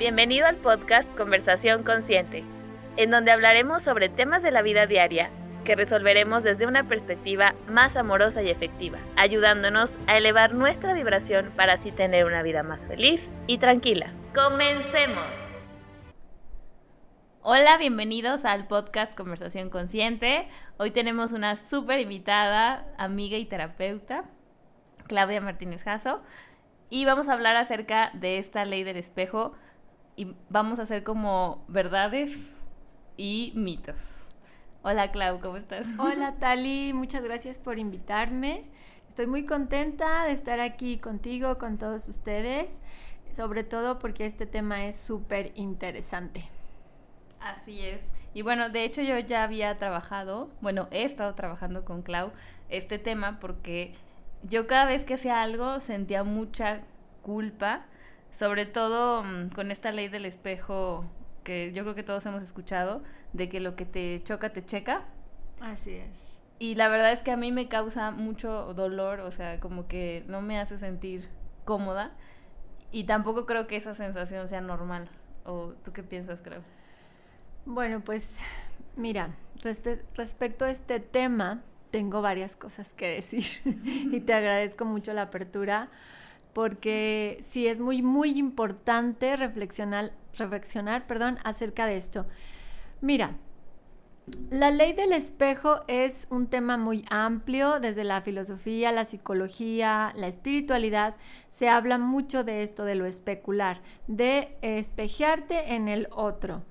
Bienvenido 0.00 0.46
al 0.46 0.56
podcast 0.56 1.14
Conversación 1.14 1.82
Consciente, 1.82 2.42
en 2.96 3.10
donde 3.10 3.32
hablaremos 3.32 3.82
sobre 3.82 4.08
temas 4.08 4.42
de 4.42 4.50
la 4.50 4.62
vida 4.62 4.86
diaria 4.86 5.28
que 5.62 5.76
resolveremos 5.76 6.42
desde 6.42 6.66
una 6.66 6.88
perspectiva 6.88 7.54
más 7.68 7.98
amorosa 7.98 8.42
y 8.42 8.48
efectiva, 8.48 8.98
ayudándonos 9.16 9.98
a 10.06 10.16
elevar 10.16 10.54
nuestra 10.54 10.94
vibración 10.94 11.52
para 11.54 11.74
así 11.74 11.92
tener 11.92 12.24
una 12.24 12.42
vida 12.42 12.62
más 12.62 12.88
feliz 12.88 13.28
y 13.46 13.58
tranquila. 13.58 14.10
¡Comencemos! 14.34 15.58
Hola, 17.42 17.76
bienvenidos 17.76 18.46
al 18.46 18.68
podcast 18.68 19.14
Conversación 19.14 19.68
Consciente. 19.68 20.48
Hoy 20.78 20.92
tenemos 20.92 21.32
una 21.32 21.56
súper 21.56 22.00
invitada, 22.00 22.86
amiga 22.96 23.36
y 23.36 23.44
terapeuta, 23.44 24.24
Claudia 25.08 25.42
Martínez 25.42 25.82
Jasso, 25.82 26.22
y 26.88 27.04
vamos 27.04 27.28
a 27.28 27.34
hablar 27.34 27.56
acerca 27.56 28.10
de 28.14 28.38
esta 28.38 28.64
ley 28.64 28.82
del 28.82 28.96
espejo 28.96 29.52
y 30.20 30.36
vamos 30.50 30.78
a 30.78 30.82
hacer 30.82 31.02
como 31.02 31.64
verdades 31.66 32.30
y 33.16 33.54
mitos. 33.56 33.96
Hola 34.82 35.12
Clau, 35.12 35.40
¿cómo 35.40 35.56
estás? 35.56 35.86
Hola 35.98 36.34
Tali, 36.38 36.92
muchas 36.92 37.22
gracias 37.24 37.56
por 37.56 37.78
invitarme. 37.78 38.64
Estoy 39.08 39.26
muy 39.26 39.46
contenta 39.46 40.26
de 40.26 40.32
estar 40.32 40.60
aquí 40.60 40.98
contigo, 40.98 41.56
con 41.56 41.78
todos 41.78 42.06
ustedes, 42.06 42.82
sobre 43.34 43.64
todo 43.64 43.98
porque 43.98 44.26
este 44.26 44.44
tema 44.44 44.84
es 44.84 45.00
súper 45.00 45.52
interesante. 45.54 46.50
Así 47.40 47.80
es. 47.80 48.02
Y 48.34 48.42
bueno, 48.42 48.68
de 48.68 48.84
hecho 48.84 49.00
yo 49.00 49.18
ya 49.20 49.42
había 49.42 49.78
trabajado, 49.78 50.50
bueno, 50.60 50.88
he 50.90 51.04
estado 51.04 51.34
trabajando 51.34 51.86
con 51.86 52.02
Clau 52.02 52.30
este 52.68 52.98
tema 52.98 53.40
porque 53.40 53.94
yo 54.42 54.66
cada 54.66 54.84
vez 54.84 55.02
que 55.02 55.14
hacía 55.14 55.40
algo 55.40 55.80
sentía 55.80 56.24
mucha 56.24 56.82
culpa, 57.22 57.86
sobre 58.32 58.66
todo 58.66 59.22
mm, 59.24 59.50
con 59.50 59.70
esta 59.70 59.92
ley 59.92 60.08
del 60.08 60.26
espejo 60.26 61.04
que 61.44 61.72
yo 61.72 61.82
creo 61.82 61.94
que 61.94 62.02
todos 62.02 62.24
hemos 62.26 62.42
escuchado, 62.42 63.02
de 63.32 63.48
que 63.48 63.60
lo 63.60 63.76
que 63.76 63.86
te 63.86 64.22
choca 64.24 64.52
te 64.52 64.64
checa. 64.64 65.04
Así 65.60 65.94
es. 65.94 66.30
Y 66.58 66.74
la 66.74 66.88
verdad 66.88 67.12
es 67.12 67.22
que 67.22 67.30
a 67.30 67.36
mí 67.36 67.52
me 67.52 67.68
causa 67.68 68.10
mucho 68.10 68.74
dolor, 68.74 69.20
o 69.20 69.30
sea, 69.30 69.60
como 69.60 69.88
que 69.88 70.24
no 70.26 70.42
me 70.42 70.58
hace 70.58 70.76
sentir 70.76 71.28
cómoda 71.64 72.12
y 72.92 73.04
tampoco 73.04 73.46
creo 73.46 73.66
que 73.66 73.76
esa 73.76 73.94
sensación 73.94 74.48
sea 74.48 74.60
normal. 74.60 75.08
¿O 75.44 75.72
tú 75.84 75.92
qué 75.92 76.02
piensas, 76.02 76.42
creo? 76.42 76.62
Bueno, 77.64 78.00
pues 78.00 78.38
mira, 78.96 79.30
respecto 80.16 80.64
a 80.64 80.70
este 80.70 81.00
tema, 81.00 81.62
tengo 81.90 82.22
varias 82.22 82.56
cosas 82.56 82.92
que 82.92 83.08
decir 83.08 83.46
y 83.64 84.20
te 84.20 84.34
agradezco 84.34 84.84
mucho 84.84 85.12
la 85.12 85.22
apertura 85.22 85.88
porque 86.52 87.40
sí 87.42 87.66
es 87.66 87.80
muy, 87.80 88.02
muy 88.02 88.38
importante 88.38 89.36
reflexionar, 89.36 90.12
reflexionar 90.36 91.06
perdón, 91.06 91.38
acerca 91.44 91.86
de 91.86 91.96
esto. 91.96 92.26
Mira, 93.00 93.36
la 94.50 94.70
ley 94.70 94.92
del 94.92 95.12
espejo 95.12 95.82
es 95.88 96.26
un 96.30 96.46
tema 96.46 96.76
muy 96.76 97.04
amplio, 97.10 97.80
desde 97.80 98.04
la 98.04 98.20
filosofía, 98.20 98.92
la 98.92 99.04
psicología, 99.04 100.12
la 100.16 100.28
espiritualidad, 100.28 101.16
se 101.50 101.68
habla 101.68 101.98
mucho 101.98 102.44
de 102.44 102.62
esto, 102.62 102.84
de 102.84 102.94
lo 102.94 103.06
especular, 103.06 103.80
de 104.06 104.56
espejearte 104.62 105.74
en 105.74 105.88
el 105.88 106.08
otro. 106.10 106.62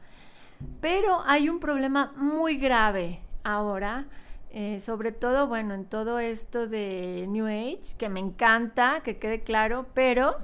Pero 0.82 1.22
hay 1.26 1.50
un 1.50 1.60
problema 1.60 2.14
muy 2.16 2.58
grave 2.58 3.22
ahora, 3.44 4.08
eh, 4.52 4.80
sobre 4.80 5.12
todo, 5.12 5.48
bueno, 5.48 5.74
en 5.74 5.86
todo 5.86 6.20
esto 6.20 6.68
de 6.68 7.28
New 7.30 7.46
Age, 7.46 7.96
que 7.98 8.10
me 8.10 8.20
encanta, 8.20 9.02
que 9.02 9.20
quede 9.20 9.42
claro, 9.42 9.88
pero 9.94 10.38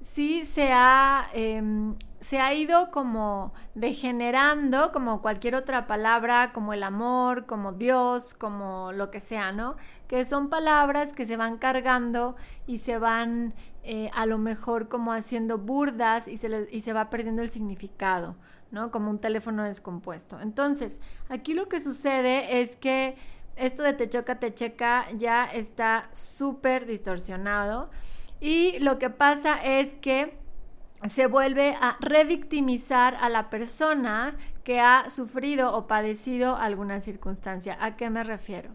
sí 0.00 0.44
se 0.46 0.70
ha, 0.72 1.28
em, 1.32 1.94
se 2.20 2.40
ha 2.40 2.54
ido 2.54 2.90
como 2.90 3.52
degenerando, 3.74 4.90
como 4.92 5.20
cualquier 5.22 5.54
otra 5.54 5.86
palabra, 5.86 6.52
como 6.52 6.72
el 6.72 6.82
amor, 6.82 7.46
como 7.46 7.72
Dios, 7.72 8.34
como 8.34 8.92
lo 8.92 9.10
que 9.10 9.20
sea, 9.20 9.52
¿no? 9.52 9.76
Que 10.08 10.24
son 10.24 10.48
palabras 10.48 11.12
que 11.12 11.26
se 11.26 11.36
van 11.36 11.58
cargando 11.58 12.36
y 12.66 12.78
se 12.78 12.98
van 12.98 13.54
eh, 13.82 14.10
a 14.14 14.26
lo 14.26 14.38
mejor 14.38 14.88
como 14.88 15.12
haciendo 15.12 15.58
burdas 15.58 16.28
y 16.28 16.36
se, 16.36 16.68
y 16.70 16.80
se 16.80 16.92
va 16.92 17.10
perdiendo 17.10 17.42
el 17.42 17.50
significado. 17.50 18.36
¿no? 18.70 18.90
Como 18.90 19.10
un 19.10 19.18
teléfono 19.18 19.64
descompuesto. 19.64 20.40
Entonces, 20.40 20.98
aquí 21.28 21.52
lo 21.52 21.68
que 21.68 21.78
sucede 21.78 22.62
es 22.62 22.74
que 22.76 23.16
esto 23.56 23.82
de 23.82 23.92
te 23.92 24.08
choca, 24.08 24.38
te 24.38 24.54
checa 24.54 25.06
ya 25.16 25.44
está 25.44 26.08
súper 26.12 26.86
distorsionado 26.86 27.90
y 28.40 28.78
lo 28.80 28.98
que 28.98 29.10
pasa 29.10 29.62
es 29.62 29.92
que 29.94 30.38
se 31.08 31.26
vuelve 31.26 31.76
a 31.80 31.96
revictimizar 32.00 33.16
a 33.16 33.28
la 33.28 33.50
persona 33.50 34.36
que 34.64 34.80
ha 34.80 35.10
sufrido 35.10 35.76
o 35.76 35.86
padecido 35.86 36.56
alguna 36.56 37.00
circunstancia. 37.00 37.76
¿A 37.80 37.96
qué 37.96 38.08
me 38.08 38.22
refiero? 38.22 38.70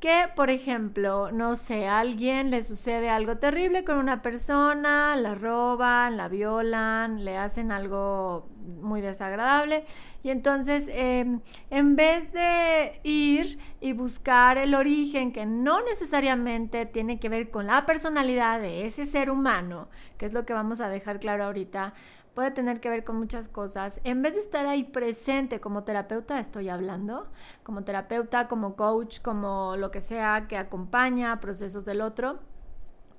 Que, 0.00 0.26
por 0.36 0.50
ejemplo, 0.50 1.32
no 1.32 1.56
sé, 1.56 1.88
a 1.88 1.98
alguien 1.98 2.50
le 2.50 2.62
sucede 2.62 3.10
algo 3.10 3.38
terrible 3.38 3.84
con 3.84 3.98
una 3.98 4.22
persona, 4.22 5.16
la 5.16 5.34
roban, 5.34 6.16
la 6.16 6.28
violan, 6.28 7.24
le 7.24 7.36
hacen 7.36 7.72
algo 7.72 8.48
muy 8.80 9.00
desagradable 9.00 9.84
y 10.22 10.30
entonces 10.30 10.88
em, 10.92 11.40
en 11.70 11.96
vez 11.96 12.32
de 12.32 13.00
ir 13.02 13.58
y 13.80 13.92
buscar 13.92 14.58
el 14.58 14.74
origen 14.74 15.32
que 15.32 15.46
no 15.46 15.82
necesariamente 15.82 16.86
tiene 16.86 17.18
que 17.18 17.28
ver 17.28 17.50
con 17.50 17.66
la 17.66 17.86
personalidad 17.86 18.60
de 18.60 18.84
ese 18.84 19.06
ser 19.06 19.30
humano, 19.30 19.88
que 20.16 20.26
es 20.26 20.32
lo 20.32 20.44
que 20.44 20.52
vamos 20.52 20.80
a 20.80 20.88
dejar 20.88 21.18
claro 21.18 21.44
ahorita, 21.44 21.94
puede 22.38 22.52
tener 22.52 22.78
que 22.78 22.88
ver 22.88 23.02
con 23.02 23.16
muchas 23.16 23.48
cosas. 23.48 24.00
En 24.04 24.22
vez 24.22 24.34
de 24.34 24.40
estar 24.42 24.64
ahí 24.64 24.84
presente 24.84 25.58
como 25.58 25.82
terapeuta, 25.82 26.38
estoy 26.38 26.68
hablando, 26.68 27.26
como 27.64 27.82
terapeuta, 27.82 28.46
como 28.46 28.76
coach, 28.76 29.20
como 29.20 29.74
lo 29.74 29.90
que 29.90 30.00
sea 30.00 30.46
que 30.46 30.56
acompaña 30.56 31.40
procesos 31.40 31.84
del 31.84 32.00
otro, 32.00 32.38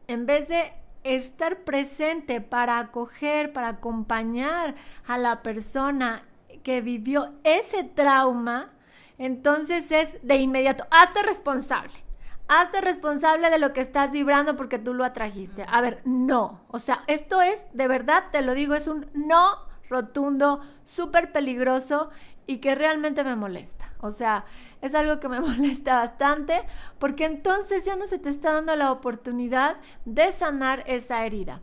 en 0.08 0.26
vez 0.26 0.48
de 0.48 0.72
estar 1.04 1.66
presente 1.66 2.40
para 2.40 2.80
acoger, 2.80 3.52
para 3.52 3.68
acompañar 3.68 4.76
a 5.06 5.18
la 5.18 5.44
persona 5.44 6.24
que 6.64 6.80
vivió 6.80 7.34
ese 7.44 7.84
trauma, 7.84 8.72
entonces 9.18 9.92
es 9.92 10.16
de 10.24 10.38
inmediato, 10.38 10.86
hazte 10.92 11.24
responsable 11.24 12.09
hazte 12.50 12.82
responsable 12.82 13.50
de 13.50 13.60
lo 13.60 13.72
que 13.72 13.82
estás 13.82 14.12
vibrando 14.12 14.56
porque 14.58 14.80
tú 14.80 14.94
lo 14.94 15.06
atrajiste. 15.06 15.66
A 15.70 15.82
ver, 15.82 16.02
no. 16.04 16.62
O 16.68 16.80
sea, 16.80 17.04
esto 17.08 17.42
es, 17.42 17.64
de 17.74 17.88
verdad, 17.88 18.26
te 18.32 18.42
lo 18.42 18.54
digo, 18.56 18.74
es 18.74 18.88
un 18.88 19.08
no 19.14 19.70
rotundo, 19.88 20.60
súper 20.84 21.32
peligroso 21.32 22.10
y 22.48 22.58
que 22.58 22.74
realmente 22.74 23.24
me 23.24 23.36
molesta. 23.36 23.94
O 24.02 24.10
sea, 24.10 24.46
es 24.82 24.96
algo 24.96 25.20
que 25.20 25.30
me 25.30 25.40
molesta 25.40 25.96
bastante 25.96 26.64
porque 26.98 27.26
entonces 27.26 27.86
ya 27.86 27.96
no 27.96 28.08
se 28.08 28.18
te 28.18 28.30
está 28.30 28.54
dando 28.54 28.76
la 28.76 28.92
oportunidad 28.92 29.78
de 30.06 30.32
sanar 30.32 30.84
esa 30.88 31.26
herida. 31.26 31.62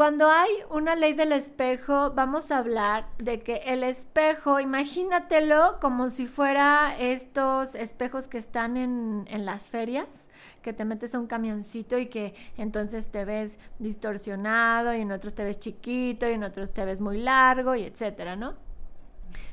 Cuando 0.00 0.30
hay 0.30 0.48
una 0.70 0.96
ley 0.96 1.12
del 1.12 1.30
espejo, 1.30 2.12
vamos 2.12 2.50
a 2.50 2.56
hablar 2.56 3.04
de 3.18 3.40
que 3.40 3.56
el 3.66 3.82
espejo, 3.82 4.58
imagínatelo 4.58 5.76
como 5.78 6.08
si 6.08 6.26
fuera 6.26 6.98
estos 6.98 7.74
espejos 7.74 8.26
que 8.26 8.38
están 8.38 8.78
en, 8.78 9.26
en, 9.28 9.44
las 9.44 9.68
ferias, 9.68 10.30
que 10.62 10.72
te 10.72 10.86
metes 10.86 11.14
a 11.14 11.18
un 11.18 11.26
camioncito 11.26 11.98
y 11.98 12.06
que 12.06 12.34
entonces 12.56 13.08
te 13.08 13.26
ves 13.26 13.58
distorsionado 13.78 14.94
y 14.94 15.02
en 15.02 15.12
otros 15.12 15.34
te 15.34 15.44
ves 15.44 15.58
chiquito 15.58 16.26
y 16.26 16.32
en 16.32 16.44
otros 16.44 16.72
te 16.72 16.82
ves 16.86 17.02
muy 17.02 17.18
largo 17.18 17.74
y 17.74 17.82
etcétera, 17.82 18.36
¿no? 18.36 18.69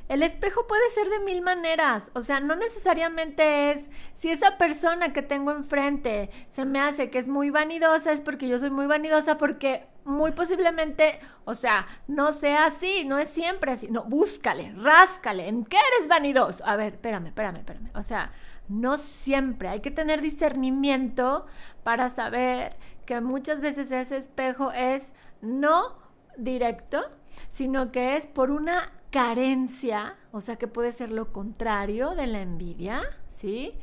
El 0.08 0.22
espejo 0.22 0.66
puede 0.66 0.88
ser 0.90 1.08
de 1.10 1.20
mil 1.20 1.42
maneras, 1.42 2.10
o 2.14 2.22
sea, 2.22 2.40
no 2.40 2.56
necesariamente 2.56 3.72
es, 3.72 3.90
si 4.14 4.30
esa 4.30 4.56
persona 4.56 5.12
que 5.12 5.20
tengo 5.22 5.50
enfrente 5.50 6.30
se 6.48 6.64
me 6.64 6.80
hace 6.80 7.10
que 7.10 7.18
es 7.18 7.28
muy 7.28 7.50
vanidosa, 7.50 8.12
es 8.12 8.22
porque 8.22 8.48
yo 8.48 8.58
soy 8.58 8.70
muy 8.70 8.86
vanidosa, 8.86 9.36
porque 9.36 9.86
muy 10.04 10.32
posiblemente, 10.32 11.20
o 11.44 11.54
sea, 11.54 11.86
no 12.06 12.32
sea 12.32 12.66
así, 12.66 13.04
no 13.04 13.18
es 13.18 13.28
siempre 13.28 13.72
así, 13.72 13.88
no, 13.88 14.04
búscale, 14.04 14.72
ráscale, 14.78 15.46
¿en 15.46 15.66
qué 15.66 15.76
eres 15.76 16.08
vanidoso? 16.08 16.66
A 16.66 16.76
ver, 16.76 16.94
espérame, 16.94 17.26
espérame, 17.26 17.56
espérame, 17.56 17.90
o 17.94 18.02
sea, 18.02 18.32
no 18.68 18.96
siempre, 18.96 19.68
hay 19.68 19.80
que 19.80 19.90
tener 19.90 20.22
discernimiento 20.22 21.46
para 21.84 22.08
saber 22.08 22.76
que 23.04 23.20
muchas 23.20 23.60
veces 23.60 23.90
ese 23.90 24.16
espejo 24.16 24.72
es 24.72 25.12
no 25.42 25.98
directo, 26.38 27.02
sino 27.50 27.92
que 27.92 28.16
es 28.16 28.26
por 28.26 28.50
una 28.50 28.92
carencia, 29.10 30.16
o 30.32 30.40
sea 30.40 30.56
que 30.56 30.68
puede 30.68 30.92
ser 30.92 31.10
lo 31.10 31.32
contrario 31.32 32.10
de 32.14 32.26
la 32.26 32.40
envidia, 32.40 33.02
¿sí? 33.28 33.74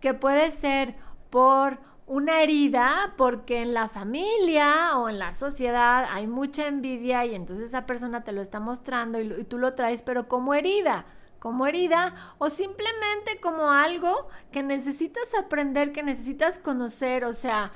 Que 0.00 0.14
puede 0.14 0.50
ser 0.50 0.96
por 1.30 1.78
una 2.06 2.42
herida 2.42 3.14
porque 3.16 3.62
en 3.62 3.72
la 3.72 3.88
familia 3.88 4.98
o 4.98 5.08
en 5.08 5.18
la 5.18 5.32
sociedad 5.32 6.06
hay 6.10 6.26
mucha 6.26 6.66
envidia 6.66 7.24
y 7.24 7.34
entonces 7.34 7.68
esa 7.68 7.86
persona 7.86 8.24
te 8.24 8.32
lo 8.32 8.42
está 8.42 8.60
mostrando 8.60 9.20
y, 9.20 9.44
tú 9.44 9.58
lo 9.58 9.74
traes 9.74 10.02
pero 10.02 10.28
como 10.28 10.52
herida 10.52 11.06
como 11.38 11.66
herida 11.66 12.14
o 12.38 12.50
simplemente 12.50 13.40
como 13.40 13.70
algo 13.70 14.28
que 14.52 14.62
necesitas 14.62 15.34
aprender, 15.36 15.90
que 15.90 16.04
necesitas 16.04 16.56
conocer, 16.56 17.24
o 17.24 17.32
sea, 17.32 17.72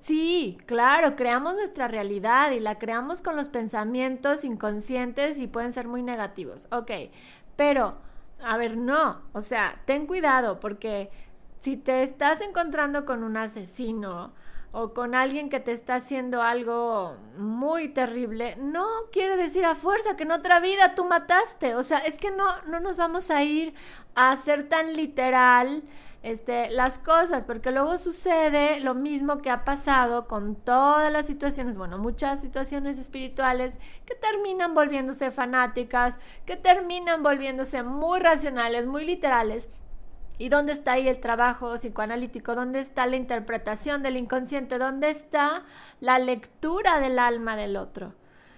Sí, 0.00 0.58
claro, 0.66 1.16
creamos 1.16 1.54
nuestra 1.54 1.88
realidad 1.88 2.52
y 2.52 2.60
la 2.60 2.78
creamos 2.78 3.20
con 3.22 3.36
los 3.36 3.48
pensamientos 3.48 4.44
inconscientes 4.44 5.38
y 5.40 5.46
pueden 5.46 5.72
ser 5.72 5.88
muy 5.88 6.02
negativos. 6.02 6.68
Ok, 6.70 6.90
pero, 7.56 7.96
a 8.42 8.56
ver, 8.56 8.76
no, 8.76 9.22
o 9.32 9.40
sea, 9.40 9.80
ten 9.84 10.06
cuidado 10.06 10.60
porque 10.60 11.10
si 11.60 11.76
te 11.76 12.02
estás 12.02 12.40
encontrando 12.40 13.04
con 13.04 13.24
un 13.24 13.36
asesino 13.36 14.32
o 14.70 14.92
con 14.92 15.14
alguien 15.14 15.48
que 15.48 15.60
te 15.60 15.72
está 15.72 15.96
haciendo 15.96 16.42
algo 16.42 17.16
muy 17.36 17.88
terrible, 17.88 18.56
no 18.56 18.86
quiere 19.12 19.36
decir 19.36 19.64
a 19.64 19.74
fuerza 19.74 20.16
que 20.16 20.24
en 20.24 20.32
otra 20.32 20.60
vida 20.60 20.94
tú 20.94 21.04
mataste. 21.04 21.74
O 21.74 21.82
sea, 21.82 21.98
es 21.98 22.16
que 22.16 22.30
no, 22.30 22.44
no 22.66 22.78
nos 22.80 22.96
vamos 22.96 23.30
a 23.30 23.42
ir 23.42 23.74
a 24.14 24.36
ser 24.36 24.64
tan 24.68 24.94
literal 24.94 25.82
este, 26.22 26.70
las 26.70 26.98
cosas, 26.98 27.44
porque 27.44 27.70
luego 27.70 27.96
sucede 27.96 28.80
lo 28.80 28.94
mismo 28.94 29.38
que 29.38 29.50
ha 29.50 29.64
pasado 29.64 30.26
con 30.26 30.56
todas 30.56 31.12
las 31.12 31.26
situaciones, 31.26 31.76
bueno, 31.76 31.98
muchas 31.98 32.40
situaciones 32.40 32.98
espirituales 32.98 33.78
que 34.04 34.14
terminan 34.16 34.74
volviéndose 34.74 35.30
fanáticas, 35.30 36.16
que 36.44 36.56
terminan 36.56 37.22
volviéndose 37.22 37.82
muy 37.82 38.18
racionales, 38.18 38.86
muy 38.86 39.04
literales. 39.04 39.68
¿Y 40.40 40.50
dónde 40.50 40.72
está 40.72 40.92
ahí 40.92 41.08
el 41.08 41.18
trabajo 41.18 41.74
psicoanalítico? 41.74 42.54
¿Dónde 42.54 42.78
está 42.80 43.06
la 43.06 43.16
interpretación 43.16 44.04
del 44.04 44.16
inconsciente? 44.16 44.78
¿Dónde 44.78 45.10
está 45.10 45.64
la 46.00 46.20
lectura 46.20 47.00
del 47.00 47.18
alma 47.18 47.56
del 47.56 47.76
otro? 47.76 48.14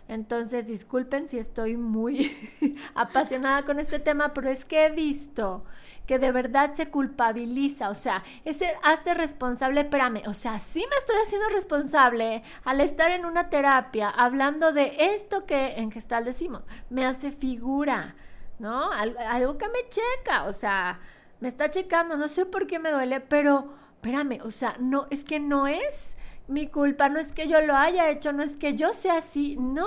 Entonces, 0.07 0.67
disculpen 0.67 1.29
si 1.29 1.39
estoy 1.39 1.77
muy 1.77 2.37
apasionada 2.95 3.65
con 3.65 3.79
este 3.79 3.99
tema, 3.99 4.35
pero 4.35 4.51
es 4.51 4.65
que 4.65 4.87
he 4.87 4.91
visto 4.91 5.65
que 6.11 6.19
de 6.19 6.33
verdad 6.33 6.75
se 6.75 6.91
culpabiliza, 6.91 7.89
o 7.89 7.95
sea, 7.95 8.25
ese 8.45 8.75
hazte 8.83 9.15
responsable, 9.15 9.83
espérame, 9.83 10.23
o 10.27 10.35
sea, 10.35 10.59
sí 10.59 10.85
me 10.91 10.97
estoy 10.97 11.15
haciendo 11.23 11.49
responsable 11.51 12.43
al 12.65 12.81
estar 12.81 13.13
en 13.13 13.25
una 13.25 13.49
terapia 13.49 14.11
hablando 14.11 14.73
de 14.73 14.93
esto 15.15 15.47
que 15.47 15.75
en 15.77 15.93
gestal 15.93 16.25
decimos, 16.25 16.65
me 16.89 17.07
hace 17.07 17.31
figura, 17.31 18.17
¿no? 18.59 18.91
algo 18.91 19.57
que 19.57 19.69
me 19.69 19.89
checa, 19.89 20.47
o 20.47 20.53
sea, 20.53 20.99
me 21.39 21.47
está 21.47 21.71
checando, 21.71 22.17
no 22.17 22.27
sé 22.27 22.45
por 22.45 22.67
qué 22.67 22.81
me 22.81 22.91
duele, 22.91 23.21
pero 23.21 23.73
espérame, 23.95 24.41
o 24.43 24.51
sea, 24.51 24.75
no, 24.81 25.07
es 25.11 25.23
que 25.23 25.39
no 25.39 25.69
es 25.69 26.17
mi 26.49 26.67
culpa, 26.67 27.09
no 27.09 27.21
es 27.21 27.31
que 27.31 27.47
yo 27.47 27.61
lo 27.61 27.77
haya 27.77 28.11
hecho, 28.11 28.33
no 28.33 28.43
es 28.43 28.57
que 28.57 28.75
yo 28.75 28.95
sea 28.95 29.19
así, 29.19 29.57
no, 29.61 29.87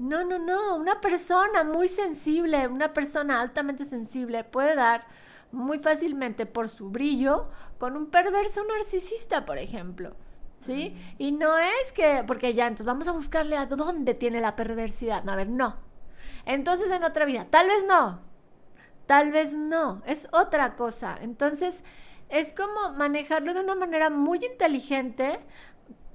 no, 0.00 0.24
no, 0.24 0.40
no, 0.40 0.74
una 0.74 1.00
persona 1.00 1.62
muy 1.62 1.86
sensible, 1.86 2.66
una 2.66 2.92
persona 2.92 3.40
altamente 3.40 3.84
sensible 3.84 4.42
puede 4.42 4.74
dar 4.74 5.06
muy 5.54 5.78
fácilmente 5.78 6.46
por 6.46 6.68
su 6.68 6.90
brillo 6.90 7.48
con 7.78 7.96
un 7.96 8.06
perverso 8.06 8.62
narcisista, 8.64 9.44
por 9.44 9.58
ejemplo. 9.58 10.14
¿Sí? 10.60 10.96
Y 11.18 11.32
no 11.32 11.58
es 11.58 11.92
que, 11.92 12.24
porque 12.26 12.54
ya, 12.54 12.66
entonces 12.66 12.86
vamos 12.86 13.06
a 13.06 13.12
buscarle 13.12 13.56
a 13.56 13.66
dónde 13.66 14.14
tiene 14.14 14.40
la 14.40 14.56
perversidad. 14.56 15.22
No, 15.22 15.32
a 15.32 15.36
ver, 15.36 15.48
no. 15.48 15.76
Entonces 16.46 16.90
en 16.90 17.04
otra 17.04 17.26
vida, 17.26 17.46
tal 17.50 17.66
vez 17.68 17.84
no, 17.86 18.20
tal 19.04 19.30
vez 19.30 19.52
no, 19.52 20.02
es 20.06 20.26
otra 20.32 20.74
cosa. 20.74 21.18
Entonces 21.20 21.84
es 22.30 22.54
como 22.54 22.92
manejarlo 22.94 23.52
de 23.52 23.60
una 23.60 23.74
manera 23.74 24.08
muy 24.08 24.42
inteligente 24.42 25.40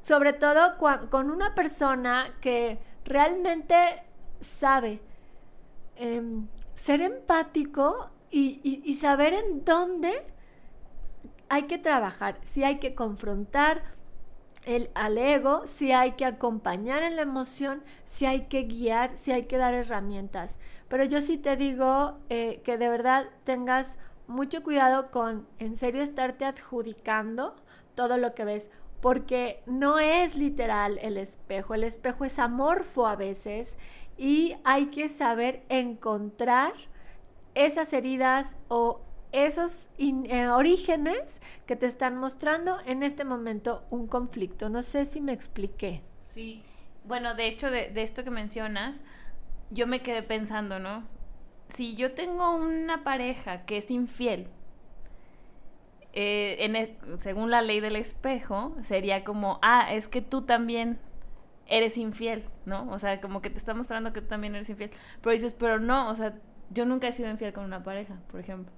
sobre 0.01 0.33
todo 0.33 0.77
con 1.09 1.29
una 1.29 1.53
persona 1.55 2.35
que 2.41 2.79
realmente 3.05 4.03
sabe 4.41 5.01
em, 5.95 6.47
ser 6.73 7.01
empático 7.01 8.09
y, 8.31 8.93
saber 8.99 9.33
en 9.33 9.65
dónde 9.65 10.25
hay 11.49 11.63
que 11.63 11.77
trabajar, 11.77 12.39
si 12.43 12.63
hay 12.63 12.79
que 12.79 12.93
confrontar 12.93 13.83
el, 14.65 14.91
al 14.93 15.17
ego, 15.17 15.65
si 15.65 15.91
hay 15.91 16.11
que 16.11 16.25
acompañar 16.25 17.01
en 17.01 17.15
la 17.15 17.23
emoción, 17.23 17.83
si 18.05 18.25
hay 18.25 18.47
que 18.47 18.63
guiar, 18.63 19.17
si 19.17 19.31
hay 19.31 19.43
que 19.43 19.57
dar 19.57 19.73
herramientas. 19.73 20.57
Pero 20.87 21.05
yo 21.05 21.21
sí 21.21 21.37
te 21.37 21.55
digo 21.55 22.17
eh, 22.29 22.61
que 22.63 22.77
de 22.77 22.89
verdad 22.89 23.29
tengas 23.45 23.97
mucho 24.27 24.63
cuidado 24.63 25.09
con 25.09 25.47
en 25.57 25.75
serio 25.75 26.03
estarte 26.03 26.45
adjudicando 26.45 27.55
todo 27.95 28.17
lo 28.17 28.35
que 28.35 28.45
ves 28.45 28.69
porque 29.01 29.63
no 29.65 29.97
es 29.97 30.35
literal 30.35 30.99
el 31.01 31.17
espejo, 31.17 31.73
el 31.73 31.83
espejo 31.83 32.25
es 32.25 32.37
amorfo 32.37 33.07
a 33.07 33.15
veces 33.15 33.77
y 34.17 34.55
hay 34.63 34.87
que 34.87 35.09
saber 35.09 35.63
encontrar 35.69 36.73
esas 37.55 37.93
heridas 37.93 38.57
o 38.67 39.01
esos 39.31 39.89
eh, 39.97 40.47
orígenes 40.47 41.39
que 41.65 41.75
te 41.75 41.85
están 41.85 42.17
mostrando 42.17 42.77
en 42.85 43.03
este 43.03 43.25
momento 43.25 43.85
un 43.89 44.07
conflicto. 44.07 44.69
No 44.69 44.83
sé 44.83 45.05
si 45.05 45.21
me 45.21 45.33
expliqué. 45.33 46.01
Sí, 46.21 46.63
bueno, 47.05 47.35
de 47.35 47.47
hecho 47.47 47.69
de, 47.69 47.89
de 47.89 48.03
esto 48.03 48.23
que 48.23 48.31
mencionas, 48.31 48.99
yo 49.71 49.87
me 49.87 50.01
quedé 50.01 50.23
pensando, 50.23 50.79
¿no? 50.79 51.03
Si 51.69 51.95
yo 51.95 52.13
tengo 52.13 52.55
una 52.55 53.03
pareja 53.03 53.65
que 53.65 53.77
es 53.77 53.91
infiel, 53.91 54.47
eh, 56.13 56.57
e, 56.59 57.19
según 57.19 57.51
la 57.51 57.61
ley 57.61 57.79
del 57.79 57.95
espejo, 57.95 58.75
sería 58.81 59.23
como, 59.23 59.59
ah, 59.61 59.93
es 59.93 60.07
que 60.07 60.21
tú 60.21 60.41
también 60.41 60.99
eres 61.67 61.97
infiel, 61.97 62.45
¿no? 62.65 62.89
O 62.89 62.97
sea, 62.97 63.21
como 63.21 63.41
que 63.41 63.49
te 63.51 63.57
está 63.59 63.73
mostrando 63.75 64.11
que 64.11 64.21
tú 64.21 64.27
también 64.27 64.55
eres 64.55 64.69
infiel. 64.69 64.91
Pero 65.21 65.33
dices, 65.33 65.53
pero 65.53 65.79
no, 65.79 66.09
o 66.09 66.15
sea, 66.15 66.35
yo 66.71 66.85
nunca 66.85 67.07
he 67.07 67.13
sido 67.13 67.29
infiel 67.29 67.53
con 67.53 67.65
una 67.65 67.83
pareja, 67.83 68.15
por 68.31 68.39
ejemplo. 68.39 68.71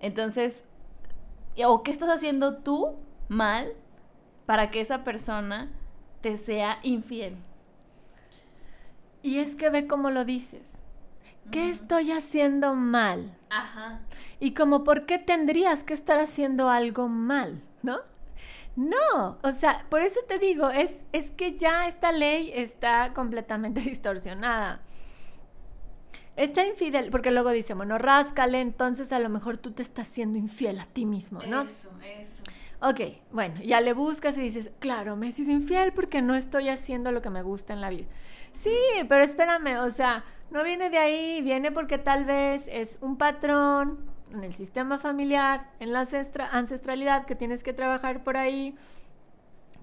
Entonces, 0.00 0.64
o 1.64 1.82
qué 1.82 1.90
estás 1.90 2.08
haciendo 2.08 2.58
tú 2.58 2.96
mal 3.28 3.72
para 4.46 4.70
que 4.70 4.80
esa 4.80 5.04
persona 5.04 5.70
te 6.20 6.36
sea 6.36 6.78
infiel. 6.82 7.36
Y 9.22 9.38
es 9.38 9.56
que 9.56 9.70
ve 9.70 9.86
cómo 9.86 10.10
lo 10.10 10.24
dices. 10.24 10.80
¿qué 11.50 11.70
estoy 11.70 12.12
haciendo 12.12 12.74
mal? 12.74 13.36
Ajá. 13.50 14.00
Y 14.38 14.54
como, 14.54 14.84
¿por 14.84 15.06
qué 15.06 15.18
tendrías 15.18 15.84
que 15.84 15.94
estar 15.94 16.18
haciendo 16.18 16.70
algo 16.70 17.08
mal? 17.08 17.62
¿No? 17.82 17.98
No, 18.76 19.38
o 19.42 19.52
sea, 19.52 19.84
por 19.88 20.02
eso 20.02 20.20
te 20.28 20.38
digo, 20.38 20.70
es, 20.70 21.04
es 21.12 21.30
que 21.30 21.58
ya 21.58 21.88
esta 21.88 22.12
ley 22.12 22.52
está 22.54 23.12
completamente 23.12 23.80
distorsionada. 23.84 24.80
Está 26.40 26.64
infidel, 26.64 27.10
porque 27.10 27.30
luego 27.30 27.50
dice, 27.50 27.74
bueno, 27.74 27.98
ráscale, 27.98 28.62
entonces 28.62 29.12
a 29.12 29.18
lo 29.18 29.28
mejor 29.28 29.58
tú 29.58 29.72
te 29.72 29.82
estás 29.82 30.08
siendo 30.08 30.38
infiel 30.38 30.80
a 30.80 30.86
ti 30.86 31.04
mismo, 31.04 31.42
¿no? 31.46 31.62
Eso, 31.62 31.90
eso. 32.02 32.42
Ok, 32.80 33.00
bueno, 33.30 33.60
ya 33.62 33.82
le 33.82 33.92
buscas 33.92 34.38
y 34.38 34.40
dices, 34.40 34.70
claro, 34.78 35.16
me 35.16 35.28
he 35.28 35.32
sido 35.32 35.52
infiel 35.52 35.92
porque 35.92 36.22
no 36.22 36.34
estoy 36.34 36.70
haciendo 36.70 37.12
lo 37.12 37.20
que 37.20 37.28
me 37.28 37.42
gusta 37.42 37.74
en 37.74 37.82
la 37.82 37.90
vida. 37.90 38.06
Sí, 38.54 38.74
pero 39.06 39.22
espérame, 39.22 39.80
o 39.80 39.90
sea, 39.90 40.24
no 40.50 40.64
viene 40.64 40.88
de 40.88 40.96
ahí, 40.96 41.42
viene 41.42 41.72
porque 41.72 41.98
tal 41.98 42.24
vez 42.24 42.66
es 42.72 42.98
un 43.02 43.18
patrón 43.18 43.98
en 44.32 44.42
el 44.42 44.54
sistema 44.54 44.98
familiar, 44.98 45.68
en 45.78 45.92
la 45.92 46.08
ancestralidad 46.52 47.26
que 47.26 47.34
tienes 47.34 47.62
que 47.62 47.74
trabajar 47.74 48.24
por 48.24 48.38
ahí, 48.38 48.74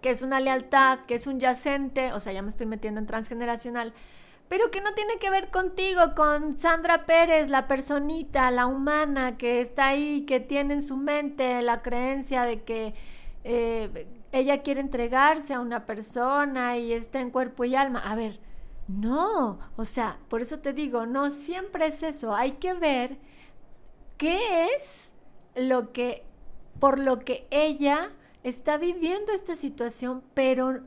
que 0.02 0.10
es 0.10 0.24
una 0.24 0.40
lealtad, 0.40 1.02
que 1.06 1.14
es 1.14 1.28
un 1.28 1.40
yacente, 1.40 2.14
o 2.14 2.20
sea, 2.20 2.34
ya 2.34 2.42
me 2.42 2.50
estoy 2.50 2.66
metiendo 2.66 3.00
en 3.00 3.06
transgeneracional, 3.06 3.94
pero 4.50 4.72
que 4.72 4.82
no 4.82 4.94
tiene 4.94 5.18
que 5.20 5.30
ver 5.30 5.50
contigo, 5.50 6.16
con 6.16 6.58
Sandra 6.58 7.06
Pérez, 7.06 7.50
la 7.50 7.68
personita, 7.68 8.50
la 8.52 8.66
humana 8.66 9.38
que 9.38 9.62
está 9.62 9.88
ahí, 9.88 10.22
que 10.22 10.40
tiene 10.40 10.76
en 10.76 10.82
su 10.82 10.96
mente 10.96 11.62
la 11.62 11.82
creencia 11.82 12.44
de 12.44 12.64
que 12.64 12.94
eh, 13.44 14.08
ella 14.32 14.62
quiere 14.62 14.82
entregarse 14.82 15.54
a 15.54 15.60
una 15.60 15.86
persona 15.86 16.78
y 16.78 16.94
está 16.94 17.20
en 17.20 17.32
cuerpo 17.32 17.66
y 17.66 17.76
alma. 17.76 18.00
A 18.00 18.16
ver, 18.16 18.40
no, 18.88 19.60
o 19.76 19.86
sea, 19.86 20.20
por 20.30 20.42
eso 20.42 20.60
te 20.60 20.74
digo, 20.74 21.06
no 21.06 21.30
siempre 21.30 21.88
es 21.88 22.04
eso, 22.04 22.34
hay 22.34 22.54
que 22.54 22.74
ver 22.74 23.18
qué 24.18 24.68
es 24.76 25.14
lo 25.56 25.92
que, 25.92 26.24
por 26.80 27.00
lo 27.00 27.20
que 27.20 27.48
ella 27.52 28.12
está 28.44 28.78
viviendo 28.78 29.34
esta 29.34 29.56
situación, 29.56 30.24
pero 30.34 30.82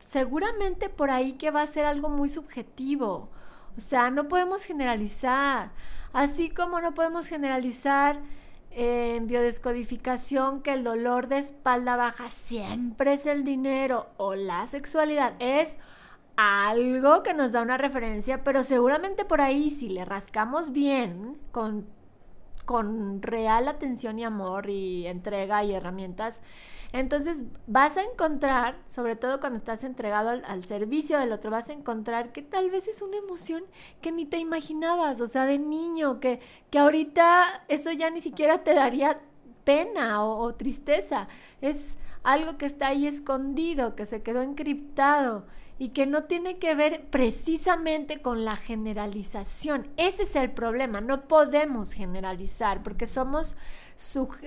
seguramente 0.00 0.88
por 0.88 1.10
ahí 1.10 1.34
que 1.34 1.50
va 1.50 1.62
a 1.62 1.66
ser 1.66 1.84
algo 1.84 2.08
muy 2.08 2.28
subjetivo. 2.28 3.28
O 3.76 3.80
sea, 3.80 4.10
no 4.10 4.28
podemos 4.28 4.64
generalizar, 4.64 5.70
así 6.12 6.50
como 6.50 6.80
no 6.80 6.94
podemos 6.94 7.26
generalizar 7.26 8.20
en 8.70 9.26
biodescodificación 9.26 10.60
que 10.60 10.72
el 10.72 10.84
dolor 10.84 11.28
de 11.28 11.38
espalda 11.38 11.96
baja 11.96 12.28
siempre 12.28 13.14
es 13.14 13.26
el 13.26 13.44
dinero 13.44 14.08
o 14.18 14.34
la 14.34 14.66
sexualidad, 14.66 15.34
es 15.38 15.78
algo 16.36 17.22
que 17.22 17.32
nos 17.32 17.52
da 17.52 17.62
una 17.62 17.78
referencia, 17.78 18.44
pero 18.44 18.62
seguramente 18.62 19.24
por 19.24 19.40
ahí 19.40 19.70
si 19.70 19.88
le 19.88 20.04
rascamos 20.04 20.72
bien, 20.72 21.38
con, 21.52 21.86
con 22.66 23.22
real 23.22 23.68
atención 23.68 24.18
y 24.18 24.24
amor 24.24 24.68
y 24.68 25.06
entrega 25.06 25.64
y 25.64 25.72
herramientas, 25.72 26.42
entonces 26.92 27.42
vas 27.66 27.96
a 27.96 28.02
encontrar, 28.02 28.78
sobre 28.86 29.16
todo 29.16 29.40
cuando 29.40 29.58
estás 29.58 29.84
entregado 29.84 30.30
al, 30.30 30.64
servicio 30.64 31.18
del 31.18 31.32
otro, 31.32 31.50
vas 31.50 31.68
a 31.70 31.72
encontrar 31.72 32.32
que 32.32 32.42
tal 32.42 32.70
vez 32.70 32.88
es 32.88 33.02
una 33.02 33.16
emoción 33.16 33.64
que 34.00 34.12
ni 34.12 34.26
te 34.26 34.38
imaginabas, 34.38 35.20
o 35.20 35.26
sea, 35.26 35.46
de 35.46 35.58
niño, 35.58 36.20
que, 36.20 36.40
que 36.70 36.78
ahorita 36.78 37.64
eso 37.68 37.92
ya 37.92 38.10
ni 38.10 38.20
siquiera 38.20 38.64
te 38.64 38.74
daría 38.74 39.20
pena 39.64 40.24
o 40.24 40.54
tristeza. 40.54 41.28
Es 41.60 41.96
algo 42.22 42.56
que 42.58 42.66
está 42.66 42.88
ahí 42.88 43.06
escondido, 43.06 43.94
que 43.94 44.06
se 44.06 44.22
quedó 44.22 44.42
encriptado 44.42 45.46
y 45.78 45.90
que 45.90 46.06
no 46.06 46.24
tiene 46.24 46.58
que 46.58 46.74
ver 46.74 47.06
precisamente 47.10 48.22
con 48.22 48.44
la 48.44 48.56
generalización. 48.56 49.88
Ese 49.96 50.22
es 50.22 50.34
el 50.36 50.50
problema, 50.52 51.00
no 51.00 51.28
podemos 51.28 51.92
generalizar 51.92 52.82
porque 52.82 53.06
somos, 53.06 53.56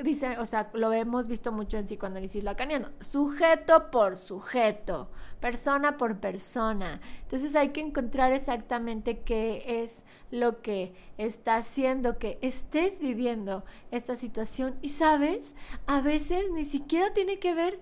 dice, 0.04 0.40
o 0.40 0.46
sea, 0.46 0.70
lo 0.74 0.92
hemos 0.92 1.28
visto 1.28 1.52
mucho 1.52 1.78
en 1.78 1.86
psicoanálisis 1.86 2.44
lacaniano, 2.44 2.90
sujeto 3.00 3.92
por 3.92 4.18
sujeto, 4.18 5.10
persona 5.40 5.98
por 5.98 6.20
persona. 6.20 7.00
Entonces 7.22 7.56
hay 7.56 7.70
que 7.70 7.82
encontrar 7.82 8.32
exactamente 8.32 9.20
qué 9.20 9.84
es 9.84 10.06
lo 10.32 10.62
que 10.62 10.94
está 11.18 11.58
haciendo 11.58 12.18
que 12.18 12.40
estés 12.42 13.00
viviendo 13.00 13.64
esta 13.92 14.16
situación 14.16 14.76
y 14.82 14.90
sabes, 14.90 15.54
a 15.86 16.02
veces 16.02 16.46
ni 16.52 16.66
siquiera 16.66 17.14
tiene 17.14 17.38
que 17.40 17.54
ver 17.54 17.80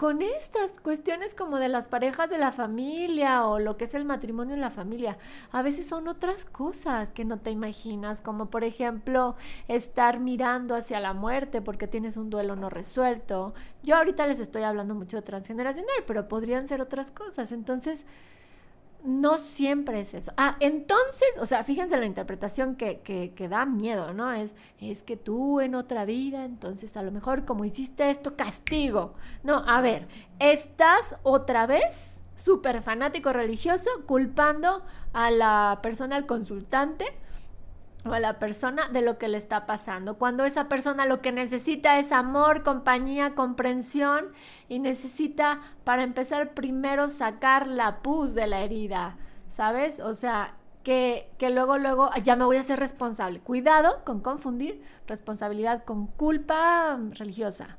con 0.00 0.22
estas 0.22 0.80
cuestiones 0.80 1.34
como 1.34 1.58
de 1.58 1.68
las 1.68 1.86
parejas 1.86 2.30
de 2.30 2.38
la 2.38 2.52
familia 2.52 3.44
o 3.44 3.58
lo 3.58 3.76
que 3.76 3.84
es 3.84 3.92
el 3.92 4.06
matrimonio 4.06 4.54
en 4.54 4.62
la 4.62 4.70
familia. 4.70 5.18
A 5.52 5.60
veces 5.60 5.86
son 5.86 6.08
otras 6.08 6.46
cosas 6.46 7.12
que 7.12 7.26
no 7.26 7.38
te 7.38 7.50
imaginas, 7.50 8.22
como 8.22 8.46
por 8.46 8.64
ejemplo 8.64 9.36
estar 9.68 10.18
mirando 10.18 10.74
hacia 10.74 11.00
la 11.00 11.12
muerte 11.12 11.60
porque 11.60 11.86
tienes 11.86 12.16
un 12.16 12.30
duelo 12.30 12.56
no 12.56 12.70
resuelto. 12.70 13.52
Yo 13.82 13.94
ahorita 13.94 14.26
les 14.26 14.40
estoy 14.40 14.62
hablando 14.62 14.94
mucho 14.94 15.18
de 15.18 15.22
transgeneracional, 15.22 16.02
pero 16.06 16.28
podrían 16.28 16.66
ser 16.66 16.80
otras 16.80 17.10
cosas. 17.10 17.52
Entonces, 17.52 18.06
no 19.04 19.38
siempre 19.38 20.00
es 20.00 20.14
eso. 20.14 20.32
Ah, 20.36 20.56
entonces, 20.60 21.28
o 21.40 21.46
sea, 21.46 21.64
fíjense 21.64 21.96
la 21.96 22.06
interpretación 22.06 22.76
que, 22.76 23.00
que, 23.00 23.48
da 23.48 23.64
miedo, 23.66 24.12
¿no? 24.12 24.32
Es, 24.32 24.54
es 24.78 25.02
que 25.02 25.16
tú 25.16 25.60
en 25.60 25.74
otra 25.74 26.04
vida, 26.04 26.44
entonces 26.44 26.96
a 26.96 27.02
lo 27.02 27.10
mejor 27.10 27.44
como 27.44 27.64
hiciste 27.64 28.10
esto, 28.10 28.36
castigo. 28.36 29.14
No, 29.42 29.64
a 29.66 29.80
ver, 29.80 30.08
estás 30.38 31.16
otra 31.22 31.66
vez 31.66 32.20
súper 32.34 32.82
fanático 32.82 33.32
religioso 33.32 33.90
culpando 34.06 34.82
a 35.12 35.30
la 35.30 35.80
persona, 35.82 36.16
al 36.16 36.26
consultante, 36.26 37.06
o 38.04 38.12
a 38.12 38.20
la 38.20 38.38
persona 38.38 38.88
de 38.88 39.02
lo 39.02 39.18
que 39.18 39.28
le 39.28 39.38
está 39.38 39.66
pasando. 39.66 40.16
Cuando 40.16 40.44
esa 40.44 40.68
persona 40.68 41.06
lo 41.06 41.20
que 41.20 41.32
necesita 41.32 41.98
es 41.98 42.12
amor, 42.12 42.62
compañía, 42.62 43.34
comprensión 43.34 44.32
y 44.68 44.78
necesita 44.78 45.60
para 45.84 46.02
empezar 46.02 46.54
primero 46.54 47.08
sacar 47.08 47.66
la 47.66 48.02
pus 48.02 48.34
de 48.34 48.46
la 48.46 48.60
herida, 48.60 49.16
¿sabes? 49.48 50.00
O 50.00 50.14
sea, 50.14 50.54
que, 50.82 51.30
que 51.38 51.50
luego, 51.50 51.76
luego 51.76 52.10
ya 52.22 52.36
me 52.36 52.44
voy 52.44 52.56
a 52.56 52.62
ser 52.62 52.78
responsable. 52.78 53.40
Cuidado 53.40 54.02
con 54.04 54.20
confundir 54.20 54.82
responsabilidad 55.06 55.84
con 55.84 56.06
culpa 56.06 56.98
religiosa. 57.12 57.76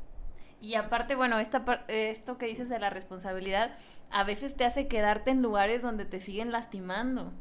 Y 0.59 0.75
aparte, 0.75 1.15
bueno, 1.15 1.39
esta, 1.39 1.63
esto 1.87 2.37
que 2.37 2.45
dices 2.45 2.69
de 2.69 2.77
la 2.77 2.91
responsabilidad 2.91 3.71
a 4.11 4.23
veces 4.23 4.55
te 4.55 4.65
hace 4.65 4.87
quedarte 4.87 5.31
en 5.31 5.41
lugares 5.41 5.81
donde 5.81 6.05
te 6.05 6.19
siguen 6.19 6.51
lastimando. 6.51 7.31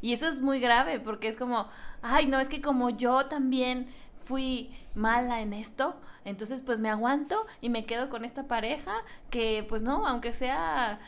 Y 0.00 0.12
eso 0.12 0.26
es 0.26 0.40
muy 0.40 0.60
grave 0.60 1.00
porque 1.00 1.28
es 1.28 1.36
como, 1.36 1.68
ay, 2.02 2.26
no, 2.26 2.40
es 2.40 2.48
que 2.48 2.60
como 2.60 2.90
yo 2.90 3.26
también 3.26 3.88
fui 4.24 4.74
mala 4.94 5.40
en 5.40 5.52
esto, 5.52 6.00
entonces 6.24 6.62
pues 6.62 6.78
me 6.78 6.88
aguanto 6.88 7.46
y 7.60 7.68
me 7.68 7.84
quedo 7.84 8.08
con 8.08 8.24
esta 8.24 8.44
pareja 8.48 9.02
que 9.30 9.64
pues 9.68 9.82
no, 9.82 10.06
aunque 10.06 10.32
sea, 10.32 10.98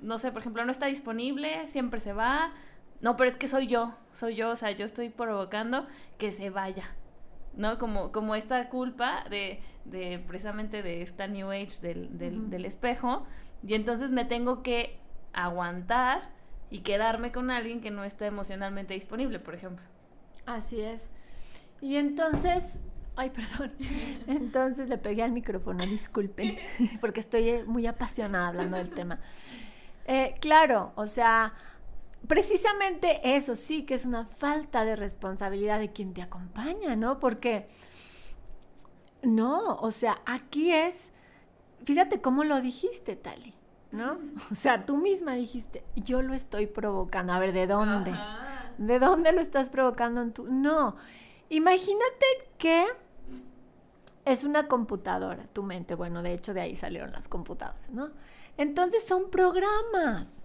no 0.00 0.18
sé, 0.18 0.32
por 0.32 0.40
ejemplo, 0.40 0.64
no 0.64 0.72
está 0.72 0.86
disponible, 0.86 1.68
siempre 1.68 2.00
se 2.00 2.12
va. 2.12 2.52
No, 3.00 3.16
pero 3.16 3.28
es 3.28 3.36
que 3.36 3.48
soy 3.48 3.66
yo, 3.66 3.94
soy 4.12 4.34
yo, 4.34 4.50
o 4.50 4.56
sea, 4.56 4.70
yo 4.70 4.84
estoy 4.84 5.10
provocando 5.10 5.86
que 6.18 6.32
se 6.32 6.50
vaya. 6.50 6.94
¿no? 7.56 7.78
Como, 7.78 8.12
como 8.12 8.34
esta 8.34 8.68
culpa 8.68 9.24
de, 9.30 9.60
de 9.84 10.18
precisamente 10.26 10.82
de 10.82 11.02
esta 11.02 11.26
New 11.26 11.50
Age 11.50 11.80
del, 11.80 12.18
del, 12.18 12.50
del 12.50 12.64
espejo, 12.64 13.26
y 13.62 13.74
entonces 13.74 14.10
me 14.10 14.24
tengo 14.24 14.62
que 14.62 14.98
aguantar 15.32 16.30
y 16.74 16.80
quedarme 16.80 17.30
con 17.30 17.52
alguien 17.52 17.80
que 17.80 17.92
no 17.92 18.02
está 18.02 18.26
emocionalmente 18.26 18.94
disponible, 18.94 19.38
por 19.38 19.54
ejemplo. 19.54 19.86
Así 20.44 20.80
es. 20.80 21.08
Y 21.80 21.94
entonces, 21.94 22.80
ay, 23.14 23.30
perdón, 23.30 23.72
entonces 24.26 24.88
le 24.88 24.98
pegué 24.98 25.22
al 25.22 25.30
micrófono, 25.30 25.86
disculpen, 25.86 26.58
porque 27.00 27.20
estoy 27.20 27.62
muy 27.64 27.86
apasionada 27.86 28.48
hablando 28.48 28.76
del 28.76 28.90
tema. 28.90 29.20
Eh, 30.06 30.34
claro, 30.40 30.92
o 30.96 31.06
sea, 31.06 31.54
precisamente 32.26 33.20
eso 33.22 33.54
sí 33.54 33.84
que 33.84 33.94
es 33.94 34.04
una 34.04 34.26
falta 34.26 34.84
de 34.84 34.96
responsabilidad 34.96 35.78
de 35.78 35.92
quien 35.92 36.12
te 36.12 36.22
acompaña, 36.22 36.96
¿no? 36.96 37.20
Porque, 37.20 37.68
no, 39.22 39.76
o 39.76 39.92
sea, 39.92 40.20
aquí 40.26 40.72
es, 40.72 41.12
fíjate 41.84 42.20
cómo 42.20 42.42
lo 42.42 42.60
dijiste, 42.60 43.14
Tali. 43.14 43.54
¿No? 43.94 44.18
O 44.50 44.54
sea, 44.54 44.84
tú 44.84 44.96
misma 44.96 45.34
dijiste, 45.34 45.84
yo 45.96 46.22
lo 46.22 46.34
estoy 46.34 46.66
provocando. 46.66 47.32
A 47.32 47.38
ver, 47.38 47.52
¿de 47.52 47.66
dónde? 47.66 48.14
¿De 48.78 48.98
dónde 48.98 49.32
lo 49.32 49.40
estás 49.40 49.70
provocando 49.70 50.20
en 50.20 50.32
tu...? 50.32 50.44
No, 50.44 50.96
imagínate 51.48 52.26
que 52.58 52.84
es 54.24 54.44
una 54.44 54.66
computadora, 54.68 55.46
tu 55.52 55.62
mente. 55.62 55.94
Bueno, 55.94 56.22
de 56.22 56.32
hecho 56.32 56.54
de 56.54 56.62
ahí 56.62 56.76
salieron 56.76 57.12
las 57.12 57.28
computadoras, 57.28 57.88
¿no? 57.90 58.10
Entonces 58.56 59.06
son 59.06 59.30
programas. 59.30 60.44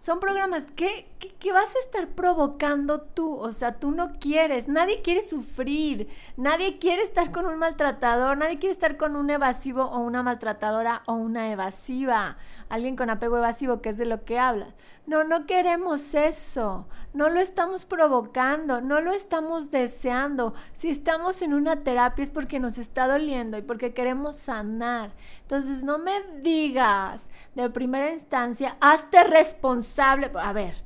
Son 0.00 0.18
programas 0.18 0.66
que, 0.76 1.06
que, 1.18 1.52
vas 1.52 1.76
a 1.76 1.78
estar 1.80 2.08
provocando 2.08 3.02
tú. 3.02 3.34
O 3.34 3.52
sea, 3.52 3.74
tú 3.74 3.90
no 3.90 4.18
quieres. 4.18 4.66
Nadie 4.66 5.02
quiere 5.02 5.22
sufrir. 5.22 6.08
Nadie 6.38 6.78
quiere 6.78 7.02
estar 7.02 7.30
con 7.30 7.44
un 7.44 7.58
maltratador. 7.58 8.38
Nadie 8.38 8.58
quiere 8.58 8.72
estar 8.72 8.96
con 8.96 9.14
un 9.14 9.28
evasivo 9.28 9.82
o 9.82 9.98
una 9.98 10.22
maltratadora 10.22 11.02
o 11.04 11.12
una 11.12 11.52
evasiva 11.52 12.38
alguien 12.70 12.96
con 12.96 13.10
apego 13.10 13.36
evasivo, 13.36 13.82
que 13.82 13.90
es 13.90 13.98
de 13.98 14.06
lo 14.06 14.24
que 14.24 14.38
hablas. 14.38 14.72
No, 15.10 15.24
no 15.24 15.44
queremos 15.44 16.14
eso, 16.14 16.86
no 17.14 17.30
lo 17.30 17.40
estamos 17.40 17.84
provocando, 17.84 18.80
no 18.80 19.00
lo 19.00 19.10
estamos 19.10 19.72
deseando. 19.72 20.54
Si 20.74 20.88
estamos 20.88 21.42
en 21.42 21.52
una 21.52 21.82
terapia 21.82 22.22
es 22.22 22.30
porque 22.30 22.60
nos 22.60 22.78
está 22.78 23.08
doliendo 23.08 23.58
y 23.58 23.62
porque 23.62 23.92
queremos 23.92 24.36
sanar. 24.36 25.10
Entonces 25.42 25.82
no 25.82 25.98
me 25.98 26.12
digas 26.42 27.28
de 27.56 27.68
primera 27.70 28.12
instancia, 28.12 28.76
hazte 28.80 29.24
responsable. 29.24 30.30
A 30.40 30.52
ver, 30.52 30.76